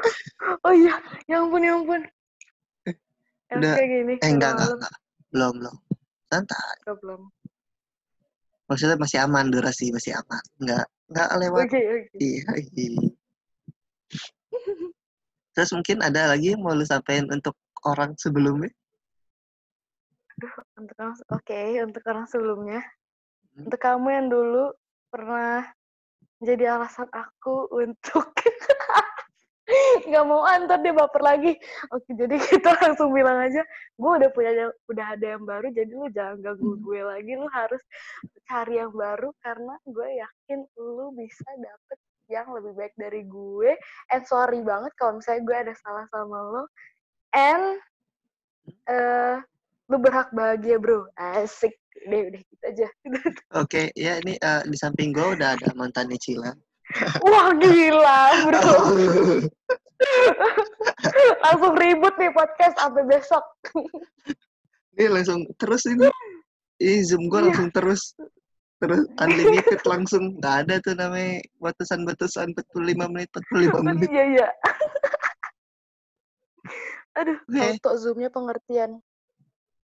[0.64, 0.96] oh iya,
[1.28, 2.02] ya ampun, ya ampun.
[3.52, 3.74] Yang Udah.
[3.76, 4.14] kayak gini.
[4.24, 4.94] Eh enggak, enggak, enggak.
[5.28, 5.76] Belum, belum.
[6.32, 6.76] Santai.
[6.84, 7.22] Enggak, belum.
[8.68, 10.44] Maksudnya masih aman durasi, masih aman.
[10.60, 11.64] Enggak, enggak lewat.
[11.68, 12.16] Oke, oke.
[12.16, 13.08] Iya, iya.
[15.52, 18.70] Terus mungkin ada lagi yang mau lu sampein untuk orang sebelumnya?
[20.78, 22.80] Untuk orang, oke, untuk orang sebelumnya.
[23.52, 23.66] Hmm.
[23.66, 24.70] Untuk kamu yang dulu
[25.10, 25.66] pernah
[26.38, 28.30] jadi alasan aku untuk
[30.08, 31.52] nggak mau antar dia baper lagi.
[31.92, 33.60] Oke, jadi kita langsung bilang aja,
[33.98, 36.82] gue udah punya udah ada yang baru, jadi lu jangan ganggu Hmm.
[36.84, 37.82] gue lagi, lu harus
[38.48, 43.76] cari yang baru karena gue yakin lu bisa dapet yang lebih baik dari gue.
[44.12, 46.64] And sorry banget kalau misalnya gue ada salah sama lo.
[47.32, 47.80] And
[48.88, 49.36] eh
[49.88, 51.72] lu berhak bahagia bro, asik.
[52.06, 52.86] Udah, udah gitu aja.
[53.58, 56.52] Oke, ya ini eh, di samping gue udah ada mantannya Cila.
[57.20, 58.58] Wah gila bro.
[61.44, 63.44] Langsung ribut nih podcast sampai besok.
[64.96, 66.06] Ini langsung terus ini.
[66.78, 67.46] Ih, Zoom gue Iya.
[67.50, 68.14] langsung terus.
[68.78, 70.38] Terus unlimited langsung.
[70.38, 74.08] Nggak ada tuh namanya batasan-batasan 45 menit, 45 menit.
[74.08, 74.48] Iya iya.
[77.18, 79.02] Aduh, auto zoomnya pengertian.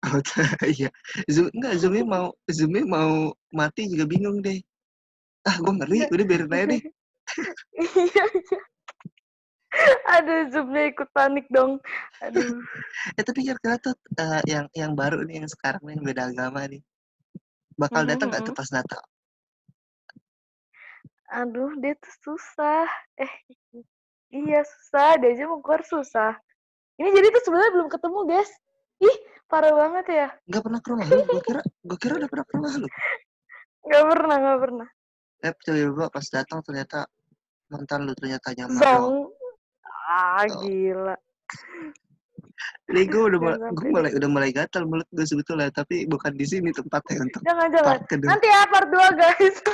[0.77, 0.89] Iya.
[1.31, 4.61] Zoom, enggak, Zoomnya mau, Zoomnya mau mati juga bingung deh.
[5.49, 5.99] Ah, gue ngeri.
[6.13, 6.83] Udah biarin aja deh.
[7.77, 8.25] Iya iya.
[10.17, 11.73] Aduh, zoomnya ikut panik dong.
[12.25, 12.65] Aduh.
[13.19, 16.61] Eh, tapi kira-kira tuh eh, yang yang baru nih, yang sekarang nih, yang beda agama
[16.71, 16.83] nih.
[17.77, 18.59] Bakal Mhm, datang nggak tuh mhm.
[18.59, 19.03] pas Natal?
[21.35, 22.87] Aduh, dia tuh susah.
[23.19, 23.33] Eh,
[24.33, 25.19] iya susah.
[25.21, 26.39] Dia aja mau keluar susah.
[26.97, 28.51] Ini jadi tuh sebenarnya belum ketemu, guys.
[29.05, 29.17] Ih,
[29.47, 30.29] parah banget ya.
[30.45, 31.21] Nggak pernah ke rumah lu?
[31.23, 32.89] Gue kira, gue kira udah pernah ke rumah lu.
[33.87, 34.89] Gak pernah, gak pernah.
[35.39, 36.99] Eh, coba pas datang ternyata
[37.69, 38.81] mantan lu ternyata nyaman.
[38.83, 39.15] Zong.
[40.07, 40.63] Ah, Oh.
[40.63, 41.15] gila.
[42.89, 46.47] Ini gue udah mulai, gue mulai udah mulai gatal mulut gue sebetulnya, tapi bukan di
[46.47, 47.99] sini tempatnya untuk Jangan, jangan.
[48.07, 48.29] kedua.
[48.33, 49.57] Nanti ya part 2, guys.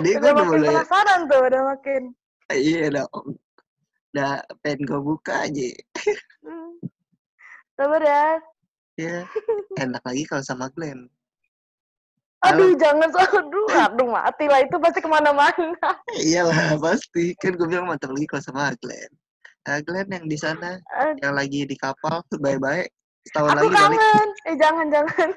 [0.00, 2.02] Udah udah makin mulai, penasaran tuh, udah makin.
[2.52, 3.26] iya dong.
[4.12, 5.68] Udah pengen gue buka aja.
[7.80, 8.24] Sabar ya.
[9.00, 9.24] Ya,
[9.80, 11.08] enak lagi kalau sama Glenn.
[12.44, 15.76] Aduh, jangan aduh, aduh mati lah itu pasti ke mana-mana.
[16.20, 19.12] Iyalah pasti kan gue bilang mantap lagi kalau sama Glenn.
[19.68, 22.88] Nah, Glenn yang di sana Aduh, yang lagi di kapal baik-baik
[23.28, 24.28] setahun Aku lagi balik kangen.
[24.48, 25.28] Eh jangan jangan.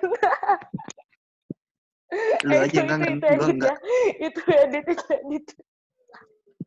[2.45, 4.27] lu aja yang kangen itu gue enggak ya.
[4.27, 5.45] Itu edit itu edit.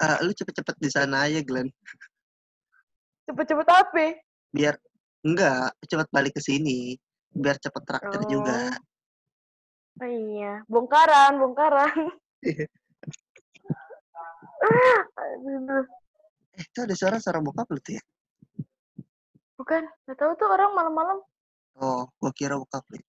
[0.00, 1.72] Ah, lu cepet-cepet di sana aja Glenn
[3.26, 4.06] Cepet-cepet apa?
[4.56, 4.74] biar
[5.26, 6.96] enggak cepet balik ke sini
[7.34, 8.72] biar cepet traktir juga
[9.96, 11.96] Oh iya, bongkaran, bongkaran.
[16.56, 18.02] Eh itu ada suara suara bokap lu tuh ya
[19.60, 19.84] bukan.
[20.08, 21.18] Gak tahu tuh orang malam-malam.
[21.80, 23.00] oh gua kira bokap lu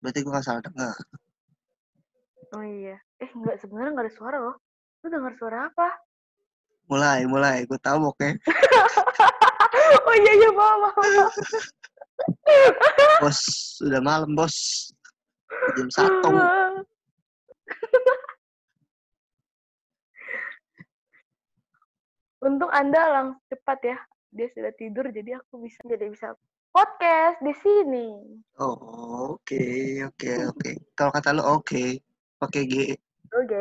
[0.00, 0.96] berarti gua nggak salah dengar
[2.52, 3.00] Oh iya.
[3.16, 4.56] Eh enggak sebenarnya enggak ada suara loh.
[5.00, 5.88] Lu dengar suara apa?
[6.92, 8.28] Mulai mulai gua tahu oke
[10.06, 11.32] oh iya iya maaf.
[13.24, 13.40] bos
[13.80, 14.56] udah malam bos
[15.80, 16.28] jam satu
[22.42, 23.94] Untung Anda langsung cepat ya.
[24.34, 26.34] Dia sudah tidur jadi aku bisa jadi bisa
[26.74, 28.08] podcast di sini.
[28.58, 29.62] oh oke
[30.10, 32.02] oke oke kalau kata lu oke
[32.42, 32.74] pakai G
[33.32, 33.60] Oke.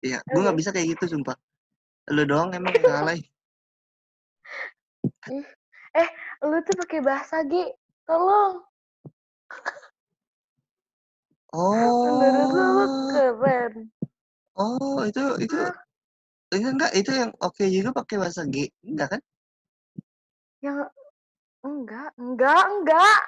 [0.00, 1.36] Iya, gue nggak bisa kayak gitu sumpah.
[2.08, 3.20] Lu doang emang yang alay.
[6.40, 7.68] Lu tuh pakai bahasa G.
[8.08, 8.64] Tolong.
[11.52, 13.90] Menurut lu lu Oh, keren.
[14.54, 15.58] oh itu itu
[16.54, 19.20] enggak enggak itu yang oke juga pakai bahasa G enggak kan?
[20.62, 20.78] Yang
[21.66, 23.18] enggak, enggak, enggak.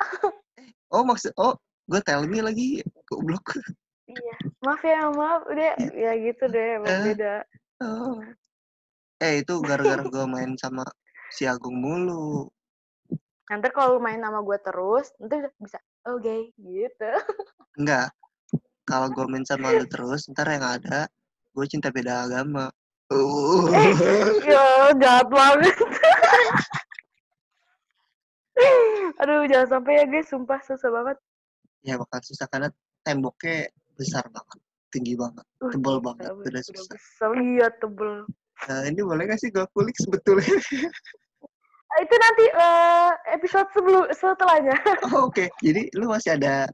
[0.93, 1.57] Oh maksud oh
[1.91, 2.79] gue tell me lagi
[3.11, 3.59] goblok.
[4.07, 4.37] Iya.
[4.63, 5.43] Maaf ya, maaf.
[5.49, 7.03] Udah ya gitu deh, emang Eh.
[7.11, 7.35] beda.
[7.83, 8.21] Oh.
[9.23, 10.83] Eh itu gara-gara gue main sama
[11.31, 12.51] si Agung mulu.
[13.47, 15.79] Nanti kalau lu main sama gue terus, nanti bisa
[16.11, 17.11] oke gitu.
[17.79, 18.11] Enggak.
[18.83, 21.07] Kalau gue main sama lu terus, ntar yang ada
[21.55, 22.67] gue cinta beda agama.
[23.13, 23.69] Uh.
[24.43, 25.77] ya jahat banget.
[29.23, 31.19] Aduh, jangan sampai ya guys, sumpah susah banget.
[31.83, 32.71] ya bakal susah karena
[33.03, 33.67] temboknya
[33.99, 34.59] besar banget,
[34.95, 36.95] tinggi banget, Uh, tebal banget, udah, susah.
[36.95, 38.23] besar, iya tebel.
[38.71, 40.47] Nah, ini boleh gak sih gue kulik sebetulnya?
[42.03, 44.77] Itu nanti eh, episode sebelum setelahnya.
[45.13, 46.65] Oh, Oke, jadi lu masih ada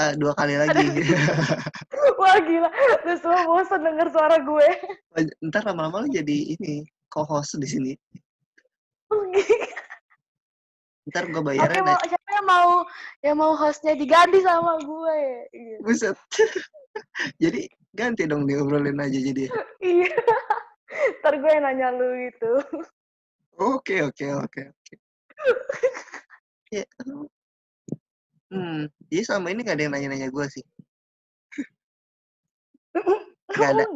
[0.00, 0.82] eh, dua kali lagi.
[2.20, 2.70] Wah gila,
[3.06, 4.68] lu semua bosan denger suara gue.
[5.46, 7.92] Ntar lama-lama lu jadi ini co-host di sini.
[11.08, 12.70] Ntar gue Oke, bayarnya mau siapa yang mau
[13.22, 15.20] yang mau hostnya diganti sama gue?
[15.54, 15.76] Iya.
[15.86, 16.16] Buset.
[17.38, 19.46] jadi ganti dong diobrolin aja jadi.
[19.78, 20.10] Iya.
[21.20, 22.52] Ntar gue yang nanya lu gitu.
[23.58, 24.94] Oke oke oke oke.
[26.68, 26.84] Ya.
[28.52, 30.60] Hmm, jadi selama ini gak ada yang nanya-nanya gue sih.
[33.56, 33.88] Gak ada.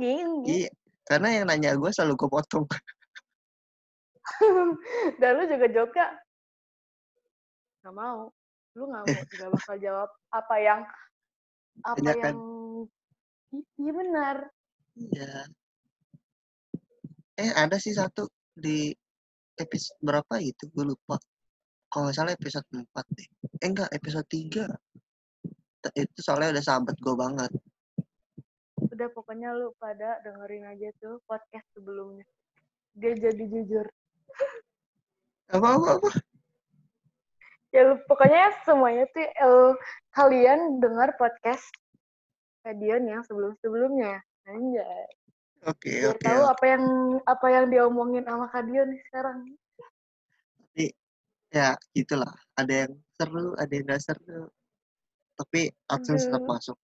[0.48, 0.72] Iya,
[1.04, 2.64] karena yang nanya gue selalu gue potong.
[5.20, 6.06] Dan lu juga jawabnya
[7.82, 8.32] nggak mau.
[8.72, 10.80] Lu nggak mau, nggak bakal jawab apa yang
[11.84, 12.32] apa Iya kan?
[12.32, 12.38] yang
[13.76, 14.36] iya benar.
[14.96, 15.32] Iya.
[17.40, 18.92] Eh ada sih satu di
[19.56, 21.16] episode berapa itu gue lupa.
[21.88, 22.84] Kalau nggak salah episode 4
[23.16, 23.28] deh.
[23.60, 24.68] Eh enggak, episode 3.
[25.82, 27.52] T- Itu soalnya udah sahabat gue banget.
[28.92, 32.24] Udah pokoknya lu pada dengerin aja tuh podcast sebelumnya.
[32.96, 33.86] Dia jadi jujur.
[35.52, 36.10] Apa apa apa?
[37.72, 39.72] Ya lu- pokoknya semuanya tuh eh,
[40.12, 41.64] kalian dengar podcast
[42.62, 44.22] Kadian yang sebelum-sebelumnya.
[44.46, 45.06] Anjay.
[45.62, 46.26] Oke Biar oke.
[46.26, 46.52] tahu oke.
[46.58, 46.84] apa yang
[47.22, 49.38] apa yang diomongin sama Kadian nih sekarang.
[51.52, 52.32] Ya gitulah.
[52.56, 54.48] Ada yang seru, ada yang gak seru.
[55.36, 56.48] Tapi AdSense tetap Aduh.
[56.48, 56.78] masuk.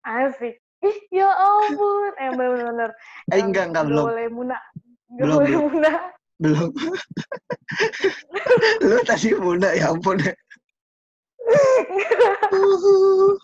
[0.00, 0.56] Asik.
[0.80, 2.12] Ih, ya ampun.
[2.16, 2.90] Eh, bener-bener.
[3.28, 4.56] Eh enggak enggak belum boleh muna.
[5.12, 5.68] Nggak Belum, boleh belum.
[5.68, 5.92] muna.
[6.40, 6.70] belum.
[8.88, 10.16] Lu tadi muda ya ampun.
[12.56, 13.36] Uhuh.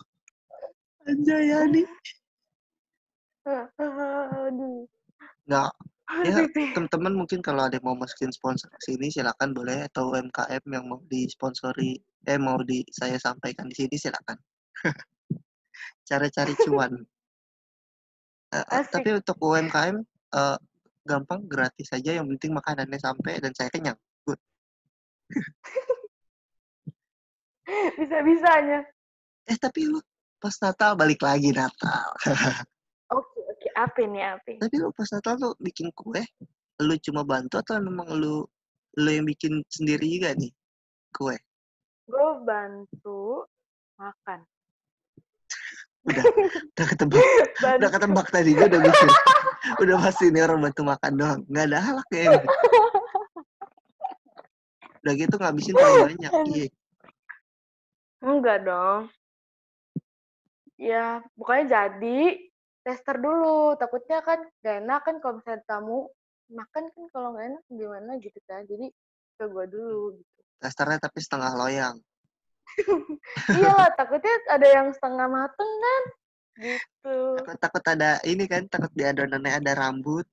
[3.47, 4.83] Aduh.
[5.47, 5.71] Nggak,
[6.27, 6.43] ya
[6.75, 10.85] teman-teman mungkin kalau ada yang mau masukin sponsor ke sini silakan boleh atau UMKM yang
[10.91, 11.95] mau disponsori
[12.27, 14.35] eh mau di saya sampaikan di sini silakan.
[16.07, 16.91] Cara cari cuan.
[18.47, 18.95] Asik.
[18.95, 19.99] tapi untuk UMKM
[20.35, 20.57] eh,
[21.03, 23.99] gampang gratis saja yang penting makanannya sampai dan saya kenyang.
[27.99, 28.87] Bisa-bisanya.
[29.47, 29.99] Eh tapi lu
[30.39, 32.15] pas Natal balik lagi Natal.
[33.77, 34.51] Apa nih, apa?
[34.61, 36.21] tapi lu pas Natal lu bikin kue,
[36.81, 38.45] lu cuma bantu atau memang lu
[38.97, 40.53] lu yang bikin sendiri juga nih
[41.13, 41.37] kue?
[42.09, 43.45] Gue bantu
[43.97, 44.45] makan.
[46.07, 46.23] Udah,
[46.71, 47.25] udah ketebak,
[47.59, 49.09] udah ketebak tadi gue udah mikir.
[49.83, 52.47] udah pasti ini orang bantu makan doang, nggak ada hal kayaknya.
[55.03, 56.31] Udah gitu ngabisin paling banyak.
[56.55, 56.67] Iya.
[58.23, 59.01] Enggak dong.
[60.77, 62.46] Ya, pokoknya jadi
[62.87, 63.75] tester dulu.
[63.75, 66.07] Takutnya kan gak enak kan kalau misalnya tamu
[66.47, 68.63] makan kan kalau nggak enak gimana gitu kan.
[68.63, 68.87] Jadi
[69.35, 70.39] ke gue dulu gitu.
[70.63, 71.97] Testernya tapi setengah loyang.
[73.47, 76.03] Iya lah, takutnya ada yang setengah mateng kan.
[76.57, 77.17] Gitu.
[77.43, 80.27] Takut takut ada ini kan, takut di adonannya ada rambut.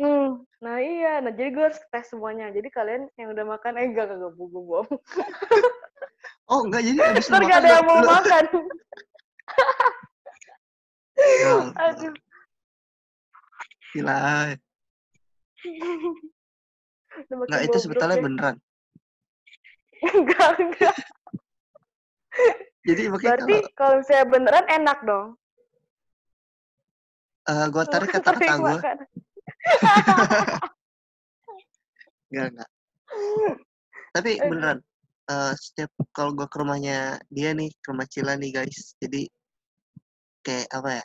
[0.00, 1.20] Hmm, nah iya.
[1.20, 2.48] Nah jadi gue harus tes semuanya.
[2.48, 4.88] Jadi kalian yang udah makan, eh enggak, enggak, gue bohong.
[6.50, 8.44] Oh enggak jadi abis lu makan gak ada yang mau lu- makan.
[11.20, 12.14] Ya Aduh.
[13.92, 14.18] Gila.
[17.28, 18.24] Enggak itu sebetulnya ya.
[18.24, 18.56] beneran.
[20.00, 20.96] Enggak, enggak.
[22.86, 25.26] Jadi makanya Berarti kalau kalau misalnya beneran enak dong.
[27.50, 28.76] eh, gue tarik kata-kata yang gue,
[32.30, 32.70] enggak enggak.
[34.14, 34.78] Tapi beneran,
[35.28, 39.26] eh, setiap kalau gue ke rumahnya dia nih, ke rumah Cila nih guys, jadi
[40.40, 41.04] kayak apa ya,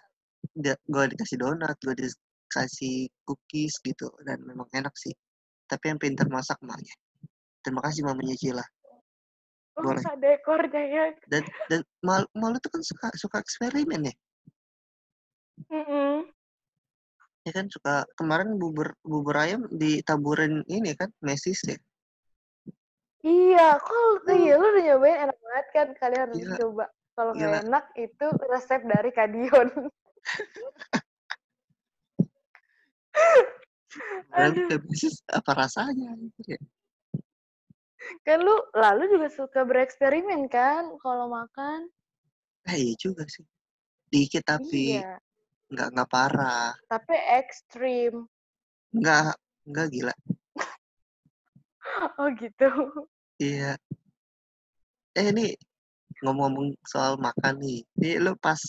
[0.75, 5.13] gue dikasih donat, gue dikasih cookies gitu, dan memang enak sih.
[5.65, 6.95] Tapi yang pintar masak mamanya.
[7.65, 8.65] Terima kasih mamanya Cila.
[9.75, 10.03] Boleh.
[10.05, 11.03] Oh, ada ekornya ya.
[11.27, 14.15] Dan dan mal malu tuh kan suka suka eksperimen ya.
[15.67, 16.29] Mm-mm.
[17.43, 21.77] Ya kan suka kemarin bubur bubur ayam ditaburin ini kan mesis ya.
[23.25, 25.87] Iya, kok iya lu udah nyobain enak banget kan?
[25.97, 26.55] Kalian harus Gila.
[26.61, 26.85] coba.
[27.15, 29.71] Kalau nggak enak itu resep dari Kadion.
[34.35, 34.51] Bukan
[34.91, 36.61] mesis apa rasanya gitu ya.
[38.27, 41.87] Kan lu lalu juga suka bereksperimen kan kalau makan?
[42.67, 43.47] Eh, iya juga sih.
[44.11, 45.15] Dikit tapi Iya,
[45.71, 46.75] nggak nggak parah.
[46.91, 48.27] tapi ekstrim.
[48.91, 49.39] Nggak
[49.71, 50.13] nggak gila.
[52.19, 52.67] Oh gitu.
[53.39, 53.77] Iya.
[55.15, 55.53] Eh ini
[56.23, 57.83] ngomong-ngomong soal makan nih.
[57.97, 58.59] Ini lu pas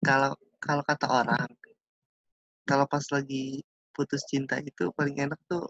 [0.00, 1.48] kalau kalau kata orang
[2.66, 3.62] kalau pas lagi
[3.94, 5.64] putus cinta itu paling enak tuh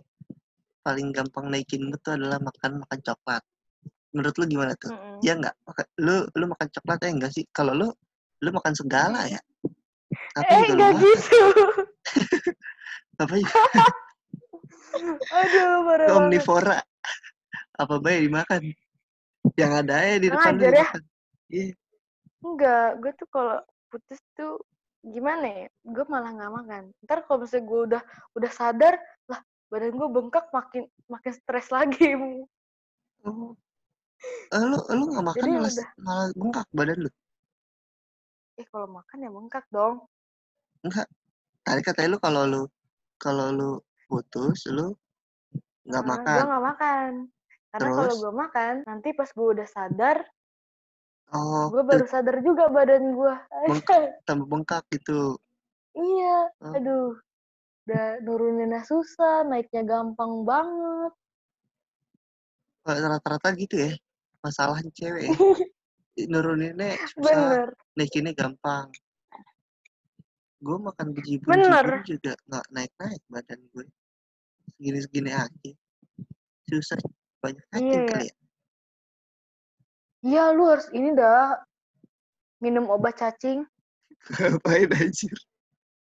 [0.81, 3.43] paling gampang naikin mood tuh adalah makan makan coklat.
[4.15, 4.91] Menurut lu gimana tuh?
[4.91, 5.21] Mm-mm.
[5.21, 5.55] Iya nggak?
[5.63, 7.45] Maka- Lu lu makan coklat ya enggak sih?
[7.53, 7.89] Kalau lu
[8.41, 9.41] lu makan segala ya.
[10.37, 11.05] Apa Eh, juga lu nggak makan?
[11.05, 11.43] gitu.
[13.23, 13.53] Apa juga
[15.45, 16.79] Aduh, parah omnivora?
[17.77, 18.63] Apa baik dimakan?
[19.55, 20.89] Yang ada aja di depan ya.
[21.47, 21.75] Iya.
[22.43, 24.59] Enggak, gue tuh kalau putus tuh
[25.03, 25.67] gimana ya?
[25.87, 26.83] Gue malah nggak makan.
[27.07, 28.03] Ntar kalau misalnya gue udah
[28.35, 28.95] udah sadar,
[29.31, 29.41] lah
[29.71, 32.19] badan gue bengkak makin makin stres lagi.
[33.23, 33.55] Oh.
[34.51, 35.89] Eh, lu lu nggak makan Jadi malah udah.
[36.03, 37.11] malah bengkak badan lu.
[38.57, 39.97] Eh kalau makan ya bengkak dong.
[40.83, 41.07] Enggak.
[41.63, 42.63] Tadi katanya lu kalau lu
[43.19, 43.71] kalau lu
[44.07, 44.95] putus lu
[45.87, 46.37] nggak Nah, makan.
[46.37, 47.11] gue nggak makan.
[47.77, 50.19] Karena kalau gue makan, nanti pas gue udah sadar,
[51.35, 53.35] Oh, gue baru sadar juga badan gue.
[53.67, 54.03] Bengkak.
[54.31, 55.35] tambah bengkak gitu.
[55.99, 56.71] iya, Oh.
[56.71, 57.11] aduh.
[57.87, 61.13] Udah nuruninnya susah, naiknya gampang banget.
[62.87, 63.93] Rata-rata gitu ya.
[64.39, 65.35] Masalah cewek ya.
[66.31, 67.69] Nuruninnya susah, Bener.
[67.99, 68.87] naikinnya gampang.
[70.63, 71.27] Gue makan Bener.
[71.27, 71.59] jibun
[72.07, 73.87] juga nggak naik-naik badan gue.
[74.79, 75.71] Segini-segini aja.
[76.71, 76.99] Susah
[77.47, 78.35] banyak Iya, kali ya.
[80.27, 81.55] Iya, lu harus ini dah.
[82.59, 83.63] Minum obat cacing.
[84.43, 85.37] Ngapain anjir?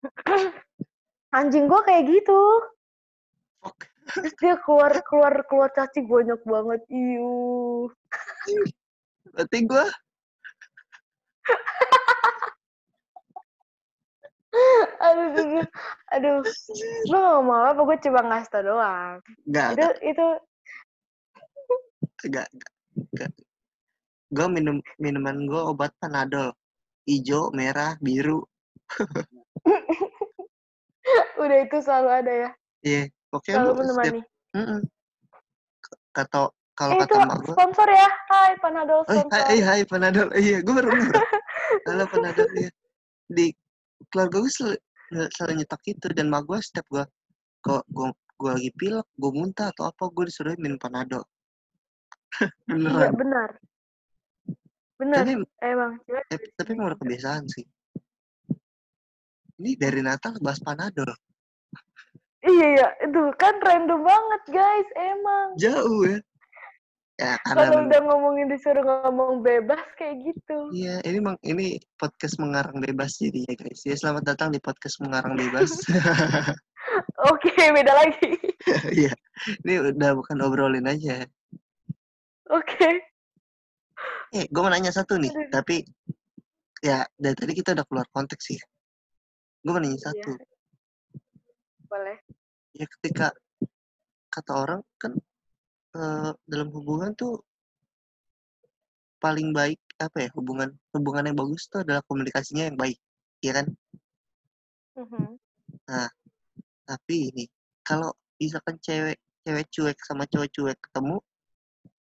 [1.39, 2.41] Anjing gua kayak gitu.
[3.65, 3.89] Fuck.
[4.13, 6.81] Terus dia keluar keluar keluar cacing banyak banget.
[6.93, 7.89] Iu.
[9.33, 9.87] Berarti gue
[15.03, 15.65] Aduh, aduh,
[16.13, 16.39] aduh.
[17.09, 19.17] Lu gak ngomong apa, gue coba ngasih tau doang.
[19.49, 20.27] nggak Itu, itu,
[22.23, 22.49] nggak
[23.13, 23.31] nggak
[24.33, 26.55] gue minum minuman gue obat panadol
[27.05, 28.47] hijau merah biru
[31.43, 32.51] udah itu selalu ada ya.
[32.83, 34.21] iya pokoknya Selalu lu setiap menemani.
[34.53, 34.81] Mm-mm.
[35.83, 36.41] K- kata
[36.73, 38.09] kalau Eh, kata itu mak gue sponsor ya.
[38.31, 39.43] Hai, Panadol oh sponsor.
[39.45, 40.89] hai hai panadol iya gue baru
[41.89, 42.71] halo panadol iya
[43.29, 43.47] di
[44.09, 44.79] keluarga gue selalu,
[45.35, 47.05] selalu nyetok itu dan mak gue setiap gue
[47.61, 48.09] kok gue
[48.39, 51.23] gue lagi pilek gue muntah atau apa gue disuruh minum panadol
[52.41, 53.51] Iya, beneran benar.
[54.97, 55.93] Benar, tapi emang.
[56.07, 57.67] Tapi, tapi emang kebiasaan sih
[59.63, 61.11] ini dari Natal bahas panadol
[62.43, 62.89] Iya, iya.
[63.07, 64.89] Itu kan random banget, guys.
[64.99, 65.55] Emang.
[65.55, 66.19] jauh ya
[67.23, 70.59] ya karena Kalau udah ngomongin disuruh ngomong bebas kayak gitu.
[70.75, 73.81] Iya, ini mang ini podcast mengarang bebas jadi ya guys.
[73.87, 75.71] Ya selamat datang di podcast mengarang bebas.
[77.31, 78.31] Oke, beda lagi.
[78.95, 79.11] Iya,
[79.67, 81.27] ini udah bukan obrolin aja.
[82.53, 82.91] Oke.
[84.33, 85.49] Eh, gue mau nanya satu nih, Aduh.
[85.53, 85.85] tapi
[86.85, 88.61] ya dari tadi kita udah keluar konteks sih.
[89.65, 90.05] Gue mau nanya Iya.
[90.13, 90.33] satu.
[91.89, 92.17] Boleh.
[92.77, 93.33] Ya ketika
[94.33, 95.13] kata orang kan
[95.93, 97.45] eh, dalam hubungan tuh
[99.21, 102.97] paling baik apa ya hubungan hubungan yang bagus tuh adalah komunikasinya yang baik,
[103.45, 103.67] ya kan?
[104.97, 105.37] Mhm.
[106.89, 107.45] Tapi ini
[107.85, 111.17] kalau misalkan cewek cewek cuek sama cowok cuek ketemu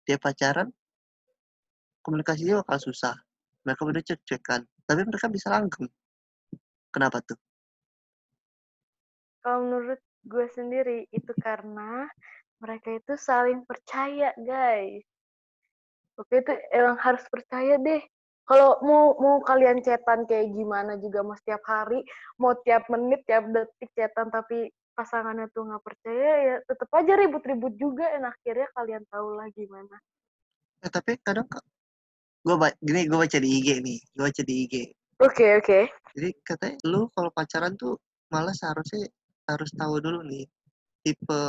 [0.06, 0.70] dia pacaran
[2.06, 3.18] komunikasinya bakal susah
[3.66, 5.90] mereka udah cuek-cuekan tapi mereka bisa langgeng
[6.94, 7.36] kenapa tuh
[9.46, 12.10] Kalau menurut gue sendiri itu karena
[12.58, 15.06] mereka itu saling percaya, guys.
[16.18, 18.02] Oke itu emang harus percaya deh.
[18.42, 22.02] Kalau mau mau kalian cetan kayak gimana juga mau setiap hari,
[22.42, 24.66] mau tiap menit, tiap detik cetan tapi
[24.96, 29.96] pasangannya tuh nggak percaya ya tetap aja ribut-ribut juga dan akhirnya kalian tahu lah gimana.
[30.80, 31.44] eh, tapi kadang
[32.46, 34.74] gue gini gue baca di IG nih gue baca di IG
[35.20, 35.80] Oke oke.
[36.16, 38.00] jadi katanya lu kalau pacaran tuh
[38.32, 39.08] malah seharusnya
[39.48, 40.44] harus tahu dulu nih
[41.04, 41.40] tipe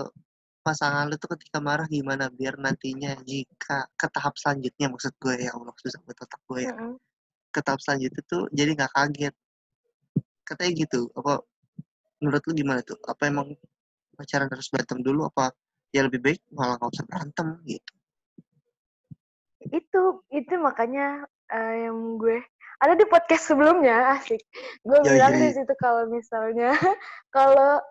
[0.66, 5.56] pasangan lu tuh ketika marah gimana biar nantinya jika ke tahap selanjutnya maksud gue ya
[5.56, 6.94] Allah susah buat otak gue ya Mm-mm.
[7.56, 9.36] ke tahap selanjutnya tuh jadi nggak kaget
[10.48, 11.44] katanya gitu apa
[12.22, 12.98] menurut lu gimana tuh?
[13.06, 13.54] Apa emang
[14.18, 15.30] pacaran harus berantem dulu?
[15.30, 15.54] Apa
[15.94, 17.94] ya lebih baik malah nggak usah berantem gitu?
[19.72, 22.40] Itu itu makanya eh, yang gue
[22.78, 24.42] ada di podcast sebelumnya asik.
[24.86, 25.54] Gue Ya, bilang ya, di ya.
[25.58, 26.72] situ kalau misalnya
[27.36, 27.82] kalau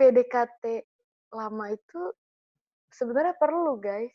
[0.00, 0.84] PDKT
[1.36, 2.00] lama itu
[2.90, 4.12] sebenarnya perlu guys.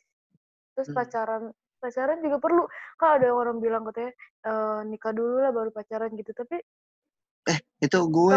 [0.76, 0.98] Terus Hmm.
[0.98, 1.44] pacaran
[1.80, 2.64] pacaran juga perlu.
[2.98, 4.12] Kalau ada orang bilang katanya
[4.50, 6.34] eh, nikah dulu lah baru pacaran gitu.
[6.34, 6.58] Tapi
[7.84, 8.36] itu gue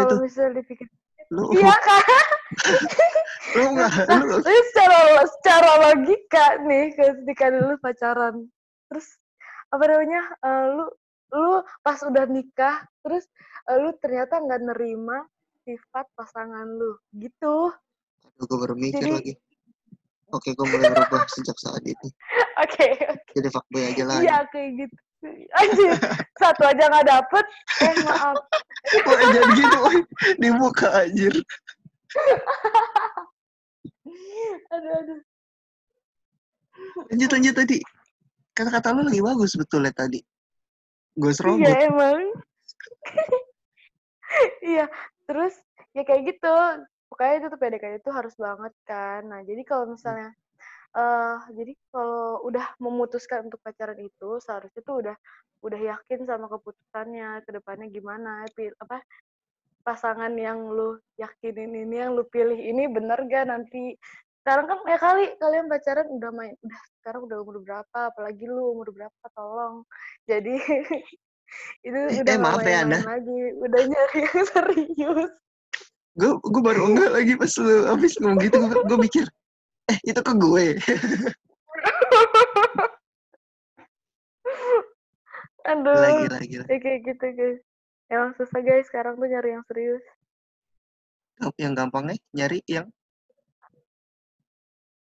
[0.55, 0.87] dipikir
[1.29, 2.01] lu iya kan?
[3.57, 8.49] Lu nggak Nah, lu secara secara logika nih ketika dulu pacaran.
[8.89, 9.07] Terus
[9.69, 10.21] apa namanya?
[10.41, 10.85] Eh, lu
[11.29, 13.29] lu pas udah nikah terus
[13.69, 15.21] eh, lu ternyata nggak nerima
[15.65, 16.97] sifat pasangan lu.
[17.13, 17.73] Gitu.
[18.41, 19.33] Gue baru mikir Jadi- lagi.
[20.29, 22.09] Oke gue mulai berubah sejak saat ini.
[22.65, 22.89] Oke.
[23.33, 24.17] Jadi fuckboy aja lah.
[24.21, 24.97] Iya kayak gitu
[25.59, 25.91] anjir
[26.39, 27.45] satu aja nggak dapet.
[27.83, 28.35] Eh maaf.
[29.05, 29.97] Woy, jangan gitu woy.
[30.39, 31.33] di muka anjir.
[34.71, 35.19] Aduh aduh.
[37.11, 37.77] Lanjut lanjut tadi.
[38.55, 40.19] Kata-kata lu lagi bagus betulnya tadi.
[41.19, 42.19] Gue iya serobot emang.
[44.61, 44.85] Iya
[45.27, 45.57] terus
[45.91, 46.55] ya kayak gitu.
[47.09, 49.25] Pokoknya itu tuh PDKT itu harus banget kan.
[49.25, 50.31] Nah jadi kalau misalnya
[50.89, 55.15] eh jadi kalau udah memutuskan untuk pacaran itu seharusnya tuh udah
[55.61, 59.03] udah yakin sama keputusannya ke depannya gimana pil apa
[59.85, 63.95] pasangan yang lu yakinin ini yang lu pilih ini bener gak nanti.
[64.41, 68.73] Sekarang kan ya kali kalian pacaran udah main udah sekarang udah umur berapa apalagi lu
[68.73, 69.85] umur berapa tolong.
[70.25, 70.57] Jadi
[71.87, 72.99] itu Eh, udah eh, maaf ya, Anda.
[73.03, 75.29] lagi udah nyari yang serius.
[76.17, 79.25] Gue gue baru enggak lagi pas lu habis ngomong gitu gue mikir
[79.89, 80.67] eh itu ke gue.
[85.69, 85.93] Aduh.
[85.93, 86.25] Lagi
[86.65, 87.59] lagi kayak gitu guys.
[88.09, 90.01] Emang susah guys sekarang tuh nyari yang serius.
[91.61, 92.89] Yang gampangnya nyari yang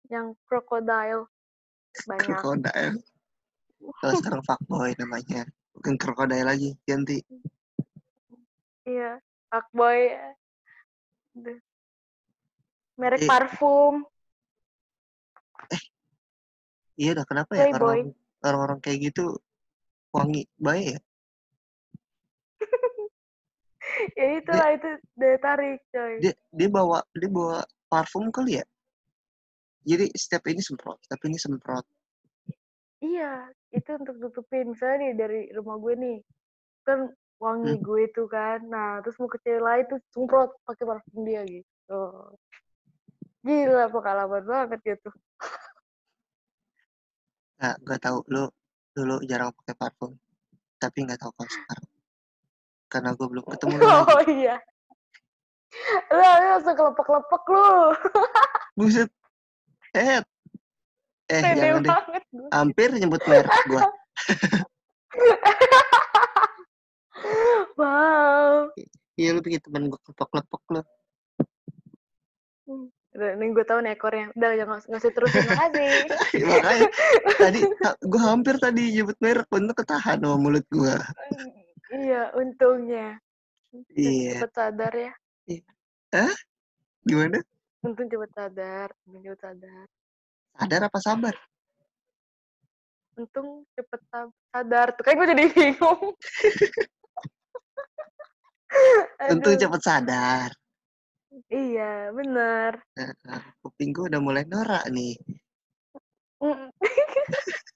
[0.09, 1.29] yang crocodile.
[2.05, 2.27] Banyak.
[2.27, 2.99] Krokodil
[4.01, 5.45] kalau sekarang fuckboy namanya.
[5.77, 7.21] Bukan krokodil lagi ganti.
[8.89, 9.21] Iya
[9.53, 10.17] fuckboy.
[12.95, 13.27] Merek Eh.
[13.27, 14.07] parfum
[17.01, 19.35] iya dah kenapa ya orang orang-orang kayak gitu
[20.15, 20.99] wangi baik ya
[24.19, 24.89] ya itulah itu
[25.19, 28.65] daya tarik coy dia dia bawa dia bawa parfum kali ya
[29.85, 31.85] jadi setiap ini semprot setiap ini semprot
[33.03, 34.73] Iya, itu untuk tutupin.
[34.73, 36.17] Misalnya nih dari rumah gue nih,
[36.87, 37.83] kan wangi Hmm.
[37.85, 38.65] gue tuh kan.
[38.65, 42.01] Nah, terus mau ke cewek lain tuh semprot pakai parfum dia gitu.
[43.45, 45.09] Gila pengalaman banget gitu.
[47.55, 48.51] nah gue tahu lu
[48.91, 50.11] dulu jarang pakai parfum
[50.75, 51.87] tapi nggak tahu kalau sekarang
[52.85, 54.55] karena gue belum ketemu lu lagi Oh iya.
[56.09, 57.69] Lu langsung kelepek-kelepek lu.
[58.73, 59.09] buset
[59.93, 60.19] eh
[61.27, 61.91] eh Pede jangan deh
[62.33, 62.47] gue.
[62.51, 63.81] hampir nyebut merek gue
[67.75, 68.71] Wow.
[69.15, 70.81] iya lu bikin temen gue kelepek-kelepek lu
[72.65, 74.27] Udah, ini gue tahu nih ekornya.
[74.35, 75.43] Udah, jangan nggak usah terusin.
[75.47, 75.91] Makasih.
[76.51, 76.87] makanya
[77.39, 77.59] tadi
[78.03, 80.95] gue hampir tadi nyebut merek untuk ketahan sama mulut gue
[81.95, 83.15] iya, untungnya.
[83.95, 84.43] Iya.
[84.43, 85.11] Cepet sadar ya.
[87.05, 87.39] gimana
[87.85, 88.89] Untung cepet sadar.
[89.07, 89.85] Untung cepet sadar.
[90.55, 91.35] sadar apa sabar
[93.15, 96.01] untung cepet sa- sadar tuh kayak gue jadi bingung
[99.31, 100.49] untung cepet sadar
[101.51, 105.19] iya bener Nah, kuping gue udah mulai norak nih.
[106.39, 106.69] Mm.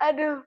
[0.00, 0.40] aduh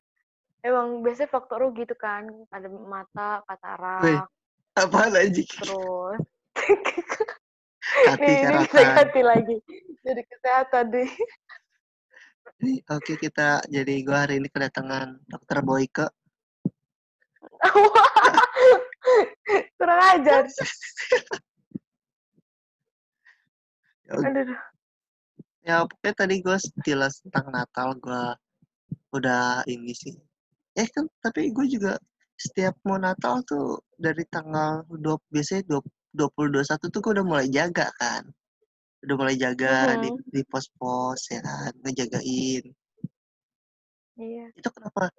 [0.66, 4.26] emang biasanya faktor lu gitu kan ada mata Wih, katarak
[4.74, 5.46] apaan anjing?
[5.46, 6.20] terus
[8.10, 9.58] hati nih ini hati lagi
[10.02, 11.12] jadi kesehatan deh
[12.64, 16.08] Nih, oke kita jadi gue hari ini kedatangan dokter Boyke
[19.78, 20.44] kurang ajar.
[24.04, 24.60] Ya, aduh.
[25.64, 28.24] Ya pokoknya tadi gue sekilas tentang Natal gue
[29.16, 30.12] udah ini sih.
[30.76, 31.96] Eh kan tapi gue juga
[32.36, 37.48] setiap mau Natal tuh dari tanggal 20 biasanya 20 20 21 tuh gue udah mulai
[37.48, 38.28] jaga kan.
[39.08, 40.20] Udah mulai jaga di, Mhm.
[40.32, 42.64] di pos-pos ya kan ngejagain.
[44.20, 44.46] Iya.
[44.60, 45.10] Itu kenapa?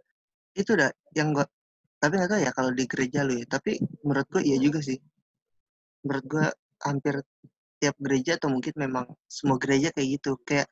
[0.55, 1.45] Itu udah yang gue
[2.05, 3.47] tapi nggak tahu ya kalau di gereja lu ya.
[3.49, 5.01] Tapi menurut gue iya juga sih.
[6.05, 6.47] Menurut gue
[6.85, 7.15] hampir
[7.81, 10.37] tiap gereja atau mungkin memang semua gereja kayak gitu.
[10.45, 10.69] Kayak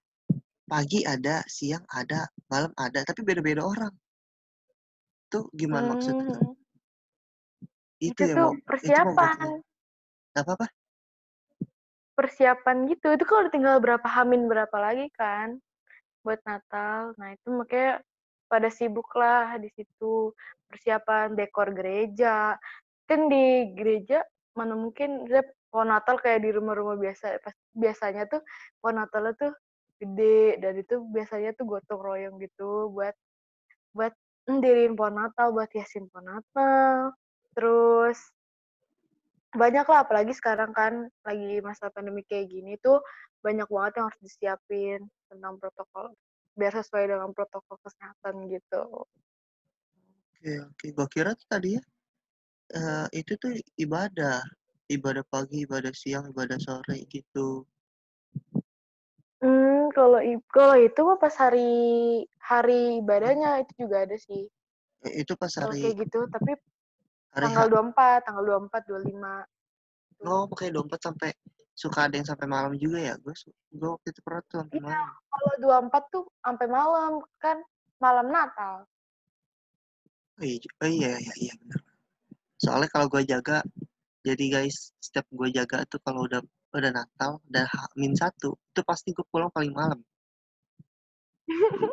[0.68, 3.96] pagi ada siang ada malam ada tapi beda-beda orang.
[5.32, 6.36] Tuh gimana maksudnya?
[6.36, 6.52] Hmm,
[7.96, 9.48] itu itu yang tuh mau itu mau persiapan,
[10.36, 10.66] nggak apa-apa
[12.22, 13.08] persiapan gitu.
[13.16, 15.58] Itu kalau tinggal berapa hamin berapa lagi kan?
[16.22, 17.16] Buat Natal.
[17.18, 17.98] Nah itu makanya
[18.52, 20.36] pada sibuk lah di situ
[20.68, 22.60] persiapan dekor gereja.
[23.08, 24.20] Kan di gereja
[24.52, 25.24] mana mungkin
[25.72, 27.40] pohon Natal kayak di rumah-rumah biasa.
[27.40, 28.44] Pas, biasanya tuh
[28.84, 29.52] pohon Natalnya tuh
[29.96, 33.16] gede dan itu biasanya tuh gotong royong gitu buat
[33.96, 34.12] buat
[34.44, 37.16] ndiriin pohon Natal, buat hiasin pohon Natal.
[37.56, 38.20] Terus
[39.52, 43.00] banyak lah apalagi sekarang kan lagi masa pandemi kayak gini tuh
[43.44, 46.12] banyak banget yang harus disiapin tentang protokol
[46.52, 49.06] biar sesuai dengan protokol kesehatan gitu.
[50.36, 51.82] oke oke gua kira tuh tadi ya
[52.76, 54.42] eh, itu tuh ibadah
[54.90, 57.64] ibadah pagi ibadah siang ibadah sore gitu
[59.42, 60.22] Hmm, kalau
[60.54, 61.66] kalau itu mah pas hari
[62.38, 64.46] hari ibadahnya itu juga ada sih.
[65.02, 66.54] Itu pas hari kayak gitu, tapi
[67.34, 69.34] hari tanggal H 24, tanggal 24, 25
[70.14, 70.26] tuh.
[70.30, 71.30] oh pakai dompet sampai
[71.82, 73.34] suka ada yang sampai malam juga ya gue
[73.74, 75.08] gue waktu itu pernah tuh sampai Iya, malam.
[75.26, 75.52] kalau
[75.90, 77.58] 24 tuh sampai malam kan
[77.98, 78.74] malam Natal.
[80.38, 81.80] oh iya oh iya iya, iya benar
[82.56, 83.58] soalnya kalau gue jaga
[84.22, 86.38] jadi guys setiap gue jaga tuh kalau udah
[86.72, 90.00] udah Natal dan min satu itu pasti gue pulang paling malam.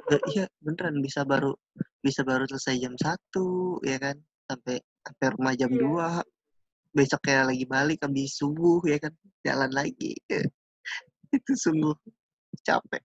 [0.08, 1.52] Eh, iya beneran bisa baru
[2.00, 4.16] bisa baru selesai jam satu ya kan?
[4.48, 5.84] Sampai sampai rumah jam Iya.
[6.24, 6.39] 2
[6.90, 9.14] besok kayak lagi balik habis subuh ya kan
[9.46, 10.18] jalan lagi.
[11.36, 11.94] Itu sungguh
[12.66, 13.04] capek.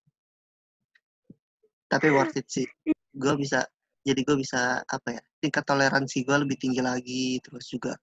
[1.88, 2.66] Tapi worth it sih.
[3.14, 3.62] Gue bisa
[4.04, 7.96] jadi gue bisa apa ya tingkat toleransi gue lebih tinggi lagi terus juga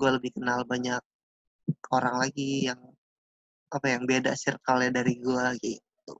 [0.00, 1.00] gue lebih kenal banyak
[1.92, 2.80] orang lagi yang
[3.72, 6.14] apa yang beda circle-nya dari gue gitu.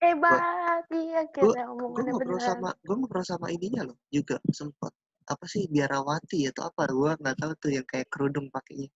[0.00, 4.92] Hebat, iya gue kita gue ngobrol sama gue ngobrol sama ininya loh juga sempat
[5.24, 8.88] apa sih biarawati atau apa gue nggak tahu tuh yang kayak kerudung pakainya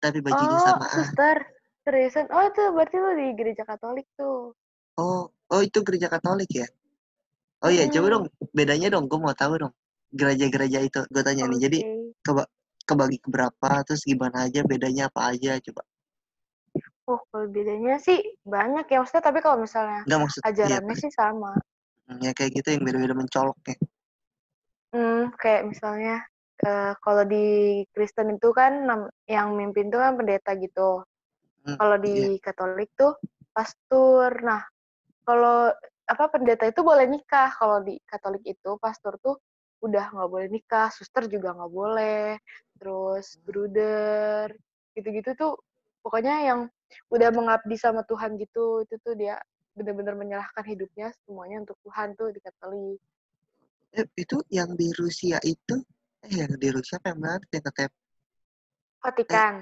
[0.00, 1.38] tapi bajunya Oh, samaan suster.
[1.84, 2.26] Seriusan?
[2.28, 4.52] Oh, itu berarti lu di gereja Katolik tuh.
[5.00, 6.66] oh oh itu gereja Katolik ya
[7.64, 8.14] oh iya coba Mm-mm.
[8.14, 9.72] dong bedanya dong gue mau tahu dong
[10.12, 11.78] gereja-gereja itu gue tanya nih jadi
[12.24, 12.44] keba
[12.88, 15.82] kebagi ke berapa terus gimana aja bedanya apa aja coba
[17.08, 19.00] Oh, kalau bedanya sih banyak ya.
[19.00, 21.56] Maksudnya tapi kalau misalnya nggak maksud iya ajarannya sih sama.
[22.04, 23.76] Hmm, ya kayak gitu yang beda-beda mencolok ya
[24.92, 26.24] Hmm, kayak misalnya
[26.64, 27.44] eh, kalau di
[27.92, 31.04] Kristen itu kan nam- yang mimpin tuh kan pendeta gitu.
[31.64, 33.12] Hmm, Kalau iya di Katolik tuh
[33.52, 34.32] pastor.
[34.42, 34.62] Nah,
[35.28, 35.70] kalau
[36.08, 37.52] apa pendeta itu boleh nikah.
[37.54, 39.36] Kalau di Katolik itu pastor tuh
[39.84, 42.40] udah nggak boleh nikah, suster juga nggak boleh,
[42.80, 44.50] terus bruder,
[44.98, 45.52] gitu-gitu tuh
[46.02, 46.60] pokoknya yang
[47.14, 49.38] udah mengabdi sama Tuhan gitu, itu tuh dia
[49.78, 52.98] benar-benar menyerahkan hidupnya semuanya untuk Tuhan tuh di Katolik.
[53.94, 55.76] Eh, itu yang di Rusia itu
[56.26, 57.90] eh yang di Rusia apa yang mana yang katanya
[58.98, 59.54] Vatikan,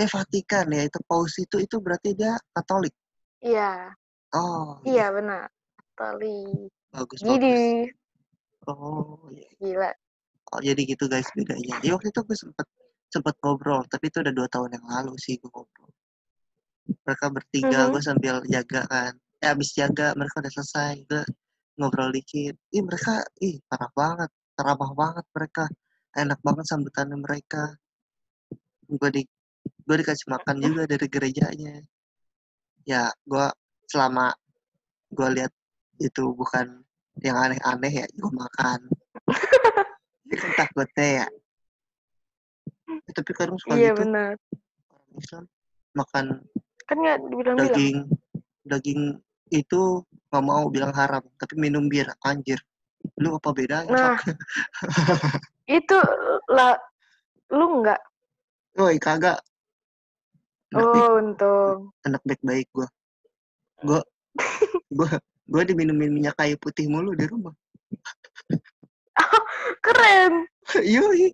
[0.00, 2.96] eh Vatikan ya itu paus itu itu berarti dia Katolik?
[3.44, 3.92] Iya,
[4.32, 5.06] oh iya iya.
[5.12, 5.44] benar,
[5.92, 6.72] Katolik.
[6.88, 7.36] bagus bagus.
[7.36, 7.92] Gini,
[8.66, 9.48] oh iya.
[9.60, 9.90] Gila.
[10.52, 11.76] oh jadi gitu guys bedanya.
[11.84, 12.66] Ya waktu itu gue sempet
[13.12, 15.92] sempet ngobrol tapi itu udah dua tahun yang lalu sih gue ngobrol.
[17.04, 17.90] Mereka bertiga Mhm.
[17.92, 19.12] gue sambil jaga kan.
[19.44, 21.22] Eh abis jaga mereka udah selesai gue
[21.76, 22.54] ngobrol dikit.
[22.72, 25.64] Ih mereka ih parah banget ramah banget mereka.
[26.12, 27.76] Enak banget sambutannya mereka.
[28.86, 29.22] Gue di
[29.64, 31.80] gue dikasih makan juga dari gerejanya.
[32.84, 33.46] Ya gue
[33.88, 34.32] selama
[35.12, 35.52] gue lihat
[36.00, 36.82] itu bukan
[37.20, 38.80] yang aneh-aneh ya gue makan.
[40.32, 41.26] Ya kan takutnya ya.
[42.88, 44.04] Ya, tapi kadang suka Iya gitu.
[44.04, 44.34] benar.
[44.92, 45.44] orang Islam
[45.92, 46.24] makan
[46.88, 47.18] Kan nggak
[47.56, 47.98] daging
[48.64, 49.00] daging
[49.52, 49.82] itu
[50.32, 52.56] nggak mau bilang haram tapi minum bir anjir
[53.20, 54.16] lu apa bedanya Nah,
[55.68, 55.98] itu
[56.48, 56.72] lah
[57.52, 58.00] lu nggak?
[58.72, 59.36] woi kagak
[60.72, 61.78] anak baik Oh, untung.
[62.02, 62.88] anak baik baik gue
[63.84, 64.00] gue
[64.88, 65.08] gue
[65.46, 67.52] gue diminumin minyak kayu putih mulu di rumah
[69.84, 70.48] Keren.
[70.96, 71.28] yoi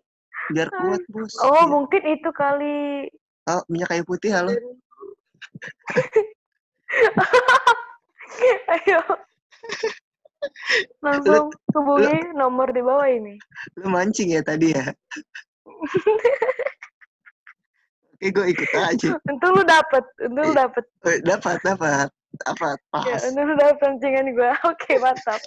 [0.50, 1.64] biar kuat bos Oh, Iya.
[1.68, 3.06] mungkin itu kali.
[3.46, 4.50] oh minyak kayu putih halo
[8.76, 9.00] Ayo.
[11.02, 13.34] Langsung hubungi nomor di bawah ini.
[13.74, 14.86] lu mancing ya tadi ya
[18.18, 20.04] oke gue ikut aja Untung lu dapet.
[20.26, 20.84] Untung lu dapet.
[21.06, 22.08] Eh, dapat dapat
[22.46, 24.50] dapat pas Ya, untung lu dapet pancingan gue.
[24.70, 25.42] Oke, mantap.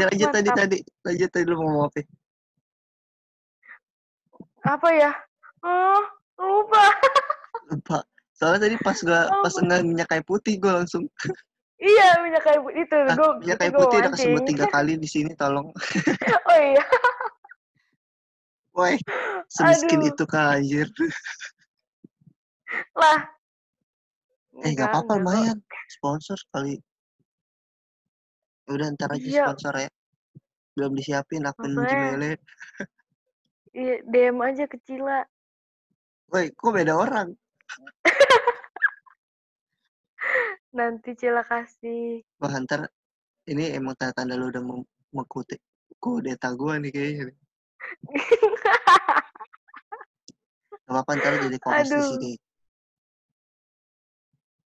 [0.00, 2.00] ya lanjut tadi tadi lanjut tadi lu mau ngomong apa
[4.64, 5.12] Apa ya?
[5.60, 6.00] Oh,
[6.40, 6.84] lupa.
[7.68, 7.98] lupa
[8.34, 9.42] soalnya tadi pas gua Oh.
[9.42, 11.04] pas enggak minyak kayu putih gue langsung
[11.84, 12.96] Iya, minyak kayu putih itu.
[12.96, 15.68] ah, Gue minyak kayu putih udah kesebut tiga kali di sini tolong
[16.50, 16.84] Oh iya.
[18.74, 18.94] woi
[19.48, 20.10] semiskin Aduh.
[20.10, 20.88] itu kah anjir
[22.94, 23.20] Lah.
[24.62, 26.78] eh nggak apa-apa lumayan sponsor kali
[28.66, 29.44] udah ntar aja Iya.
[29.46, 29.90] sponsor ya
[30.74, 31.70] belum disiapin akun.
[31.76, 32.34] Gmailnya
[33.70, 35.22] Iya, DM aja ke Cila.
[36.30, 37.30] woi kok beda orang
[40.74, 42.26] Nanti Cila kasih.
[42.42, 42.90] wah ntar
[43.46, 44.62] ini emang tanda-tanda lu udah
[45.14, 45.60] mengkutip
[46.02, 47.24] kudeta gua nih kayaknya.
[50.84, 52.32] Gak apa-apa ntar jadi co-host di sini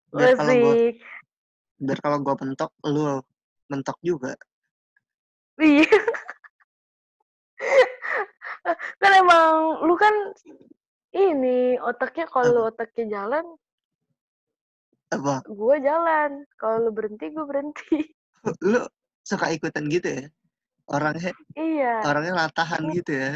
[0.09, 0.97] biar kalau Asik.
[1.79, 3.21] biar kalau gua mentok lu
[3.69, 4.33] mentok juga
[5.59, 5.91] Iya.
[9.03, 10.15] kan emang lu kan
[11.11, 13.43] ini otaknya kalau otaknya jalan,
[15.09, 16.45] apa gua jalan.
[16.61, 18.05] Kalau lu berhenti, gua berhenti.
[18.63, 18.85] lu
[19.25, 20.25] suka ikutan gitu ya
[20.89, 22.01] orangnya iya.
[22.01, 23.33] orangnya latahan gitu ya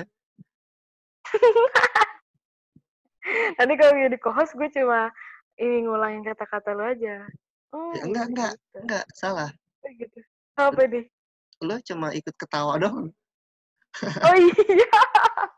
[3.59, 5.13] Nanti kalau jadi co-host gue cuma
[5.55, 7.23] ini ngulangin kata-kata lu aja.
[7.71, 8.53] Oh, Ya, enggak, gitu, enggak.
[8.57, 8.77] gitu.
[8.83, 9.51] enggak salah
[9.83, 10.19] Oh, gitu.
[10.57, 11.05] Apa nih?
[11.63, 13.15] lu cuma ikut ketawa doang
[14.27, 14.91] Oh iya.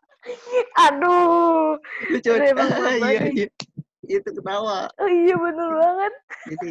[0.90, 1.78] Aduh.
[2.10, 3.48] lu cuma ah, iya iya
[4.08, 6.12] itu ketawa Oh iya bener banget.
[6.50, 6.68] jadi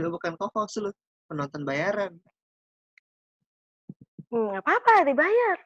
[0.00, 0.90] lu bukan co-host lu
[1.26, 2.12] penonton bayaran
[4.30, 5.58] Hmm, nggak apa-apa dibayar.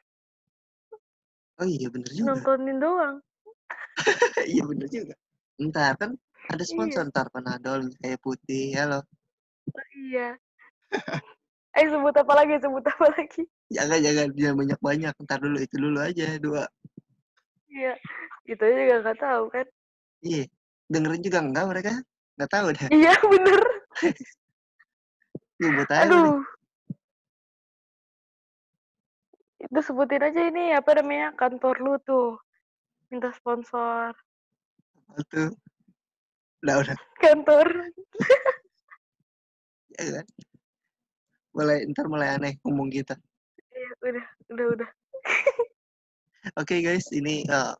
[1.61, 3.15] oh iya bener juga Nontonin doang.
[4.51, 5.13] iya bener juga
[5.61, 6.11] ntar kan
[6.49, 6.67] ada Iya.
[6.67, 8.99] sponsor ntar panadol kayak putih ya lo
[9.69, 10.33] Oh, iya.
[11.75, 12.55] eh sebut apa lagi?
[12.59, 13.43] Sebut apa lagi?
[13.69, 16.63] jangan jangan jangan banyak banyak ntar dulu itu dulu aja dua
[17.69, 17.93] Iya.
[18.45, 19.67] Itu aja juga nggak tahu kan.
[20.21, 20.43] iya
[20.91, 21.91] dengerin juga enggak mereka
[22.35, 23.61] nggak tahu deh Iya bener.
[25.55, 26.11] gue buat aja nih.
[26.11, 26.43] Aduh.
[29.65, 32.35] Itu sebutin aja ini apa namanya kantor lu tuh.
[33.07, 34.11] Minta sponsor.
[35.31, 35.55] Tuh
[36.65, 37.67] udah udah Kantor.
[39.95, 40.25] ya kan
[41.55, 43.15] mulai ntar mulai aneh ngomong kita
[43.71, 44.89] Iya, udah, udah, udah.
[46.59, 47.73] Oke guys, ini eh,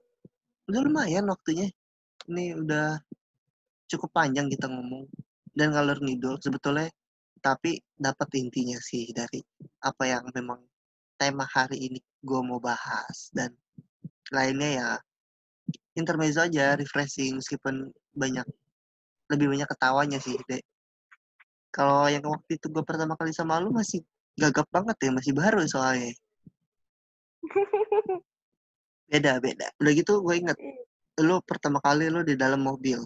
[0.69, 1.67] udah lumayan waktunya.
[2.25, 2.97] Ini udah
[3.85, 5.05] cukup panjang kita ngomong
[5.53, 6.89] dan ngalur ngidul sebetulnya.
[7.41, 9.37] Tapi dapat intinya sih dari
[9.85, 10.57] apa yang memang
[11.15, 13.53] tema hari ini gue mau bahas dan
[14.33, 14.89] lainnya ya
[15.95, 18.45] intermezzo aja, refreshing meskipun banyak
[19.31, 20.61] lebih banyak ketawanya sih, dek.
[21.71, 24.03] Kalau yang waktu itu gue pertama kali sama lu masih
[24.37, 26.13] gagap banget ya, masih baru soalnya.
[29.05, 29.69] Beda, beda.
[29.77, 30.57] Udah gitu gue inget,
[31.23, 32.99] lu pertama kali lu di dalam mobil.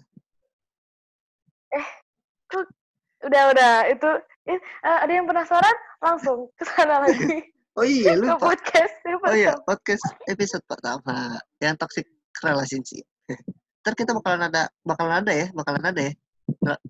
[3.20, 3.74] Udah, udah.
[3.92, 4.10] Itu
[4.50, 5.76] eh, ada yang penasaran?
[6.00, 7.52] Langsung ke sana lagi.
[7.78, 8.52] Oh iya, lupa.
[8.52, 8.96] podcast.
[9.06, 12.08] Oh iya, podcast episode pertama yang toxic
[12.44, 13.06] relationship.
[13.84, 16.14] Ntar kita bakalan ada, bakalan ada ya, bakalan ada ya.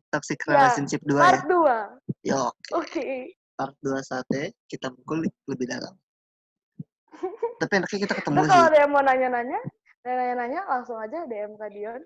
[0.10, 1.22] Toxic Ya, relationship 2 ya.
[1.22, 2.32] Part 2.
[2.32, 2.44] Yo,
[2.80, 3.36] Oke.
[3.60, 5.94] part 2 saatnya kita kulik lebih dalam.
[7.62, 8.54] Tapi enaknya kita ketemu Terus sih.
[8.56, 9.60] kalau ada yang mau nanya-nanya,
[10.04, 12.02] nanya-nanya langsung aja DM ke Dion.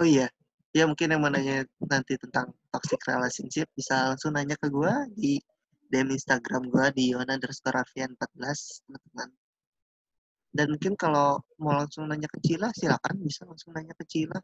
[0.00, 0.26] Oh iya,
[0.72, 5.38] ya mungkin yang mau nanya nanti tentang toxic relationship bisa langsung nanya ke gua di
[5.90, 9.28] DM Instagram gua di Yona underscore Avian 14 teman-teman.
[10.50, 14.38] Dan mungkin kalau mau langsung nanya ke Cila silakan bisa langsung nanya ke Cila.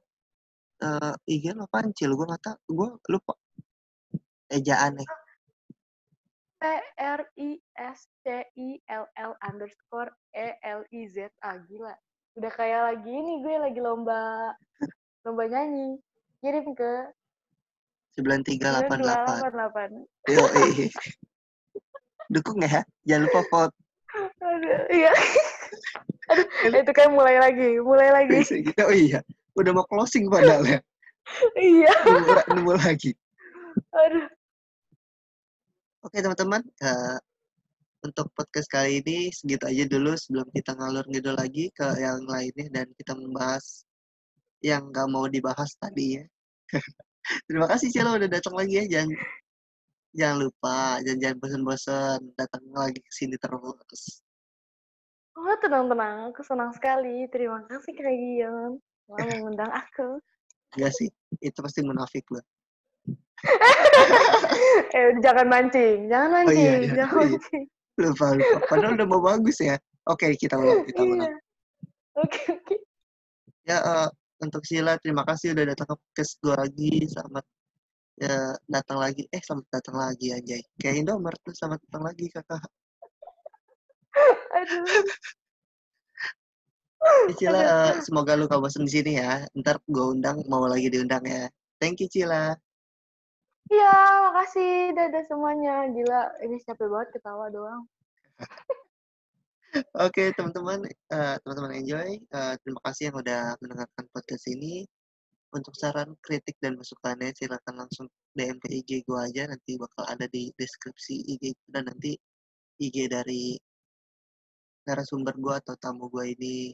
[0.77, 2.15] Eh IG lo apaan Cil?
[2.15, 3.35] Gua nggak tahu, gua lupa.
[4.53, 5.09] Ejaan nih.
[6.57, 6.62] P
[6.97, 11.93] R I S C I L L underscore E L I Z A gila.
[12.37, 14.53] Udah kayak lagi ini gue lagi lomba
[15.24, 16.01] lomba nyanyi.
[16.41, 17.12] Kirim ke
[18.16, 20.01] 9388.
[20.24, 20.33] 9288.
[20.33, 20.89] Yo, eh.
[22.33, 22.81] Dukung ya.
[23.05, 23.74] Jangan lupa vote.
[24.41, 25.12] Aduh, iya.
[26.33, 26.47] Aduh,
[26.81, 28.41] itu kayak mulai lagi, mulai lagi.
[28.89, 29.20] Oh iya,
[29.55, 30.81] udah mau closing padahal ya.
[31.61, 31.93] iya.
[32.09, 33.12] Nunggu, nunggu lagi.
[33.93, 34.27] Aduh.
[36.07, 37.19] Oke teman-teman, eh,
[38.07, 42.70] untuk podcast kali ini segitu aja dulu sebelum kita ngalur ngidul lagi ke yang lainnya
[42.70, 43.83] dan kita membahas
[44.62, 46.24] yang nggak mau dibahas tadi ya.
[47.51, 49.19] Terima kasih Cila udah datang lagi ya, jangan
[50.15, 54.23] jangan lupa, jangan jangan bosan-bosan datang lagi ke sini terus.
[55.35, 56.31] Oh, tenang-tenang.
[56.31, 57.27] Aku senang sekali.
[57.35, 58.78] Terima kasih Kak Gion.
[59.11, 60.23] Mau mengundang aku.
[60.78, 61.11] Enggak sih,
[61.43, 62.47] itu pasti munafik loh.
[64.97, 66.09] eh, jangan mancing.
[66.09, 66.61] Jangan Oh mancing.
[66.61, 67.37] iya, iya, Jangan oh iya.
[67.37, 67.65] mancing.
[67.97, 68.59] Lupa, lupa.
[68.69, 69.77] Padahal udah mau bagus ya.
[70.07, 71.33] Oke, kita ulang, kita ulang.
[71.33, 71.41] Iya.
[72.17, 72.77] Oke, oke.
[73.67, 74.09] Ya, eh,
[74.41, 77.45] untuk Sheila terima kasih udah datang ke podcast gue lagi selamat
[78.17, 78.37] ya
[78.69, 82.65] datang lagi eh selamat datang lagi anjay kayak Indomaret tuh selamat datang lagi kakak
[84.57, 85.05] Aduh.
[87.37, 91.25] Cila eh, semoga lu gak bosan di sini ya ntar gue undang mau lagi diundang
[91.29, 92.57] ya thank you Cila
[93.67, 93.93] Iya,
[94.31, 94.95] makasih.
[94.95, 95.91] Dadah semuanya.
[95.91, 97.83] Gila, ini capek banget ketawa doang.
[100.07, 102.11] Oke teman-teman, eh, teman-teman enjoy.
[102.23, 104.87] Eh, terima kasih yang udah mendengarkan podcast ini.
[105.51, 108.07] Untuk saran, kritik dan masukannya silakan langsung
[108.39, 109.51] DM ke IG gua aja.
[109.51, 112.15] Nanti bakal ada di deskripsi IG dan nanti
[112.79, 113.59] IG dari
[114.87, 116.71] narasumber gua atau tamu gua ini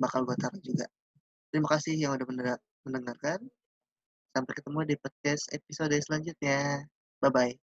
[0.00, 0.86] bakal gua taruh juga.
[1.52, 2.26] Terima kasih yang udah
[2.86, 3.40] mendengarkan.
[4.36, 6.84] Sampai ketemu di podcast episode selanjutnya.
[7.24, 7.56] Bye-bye.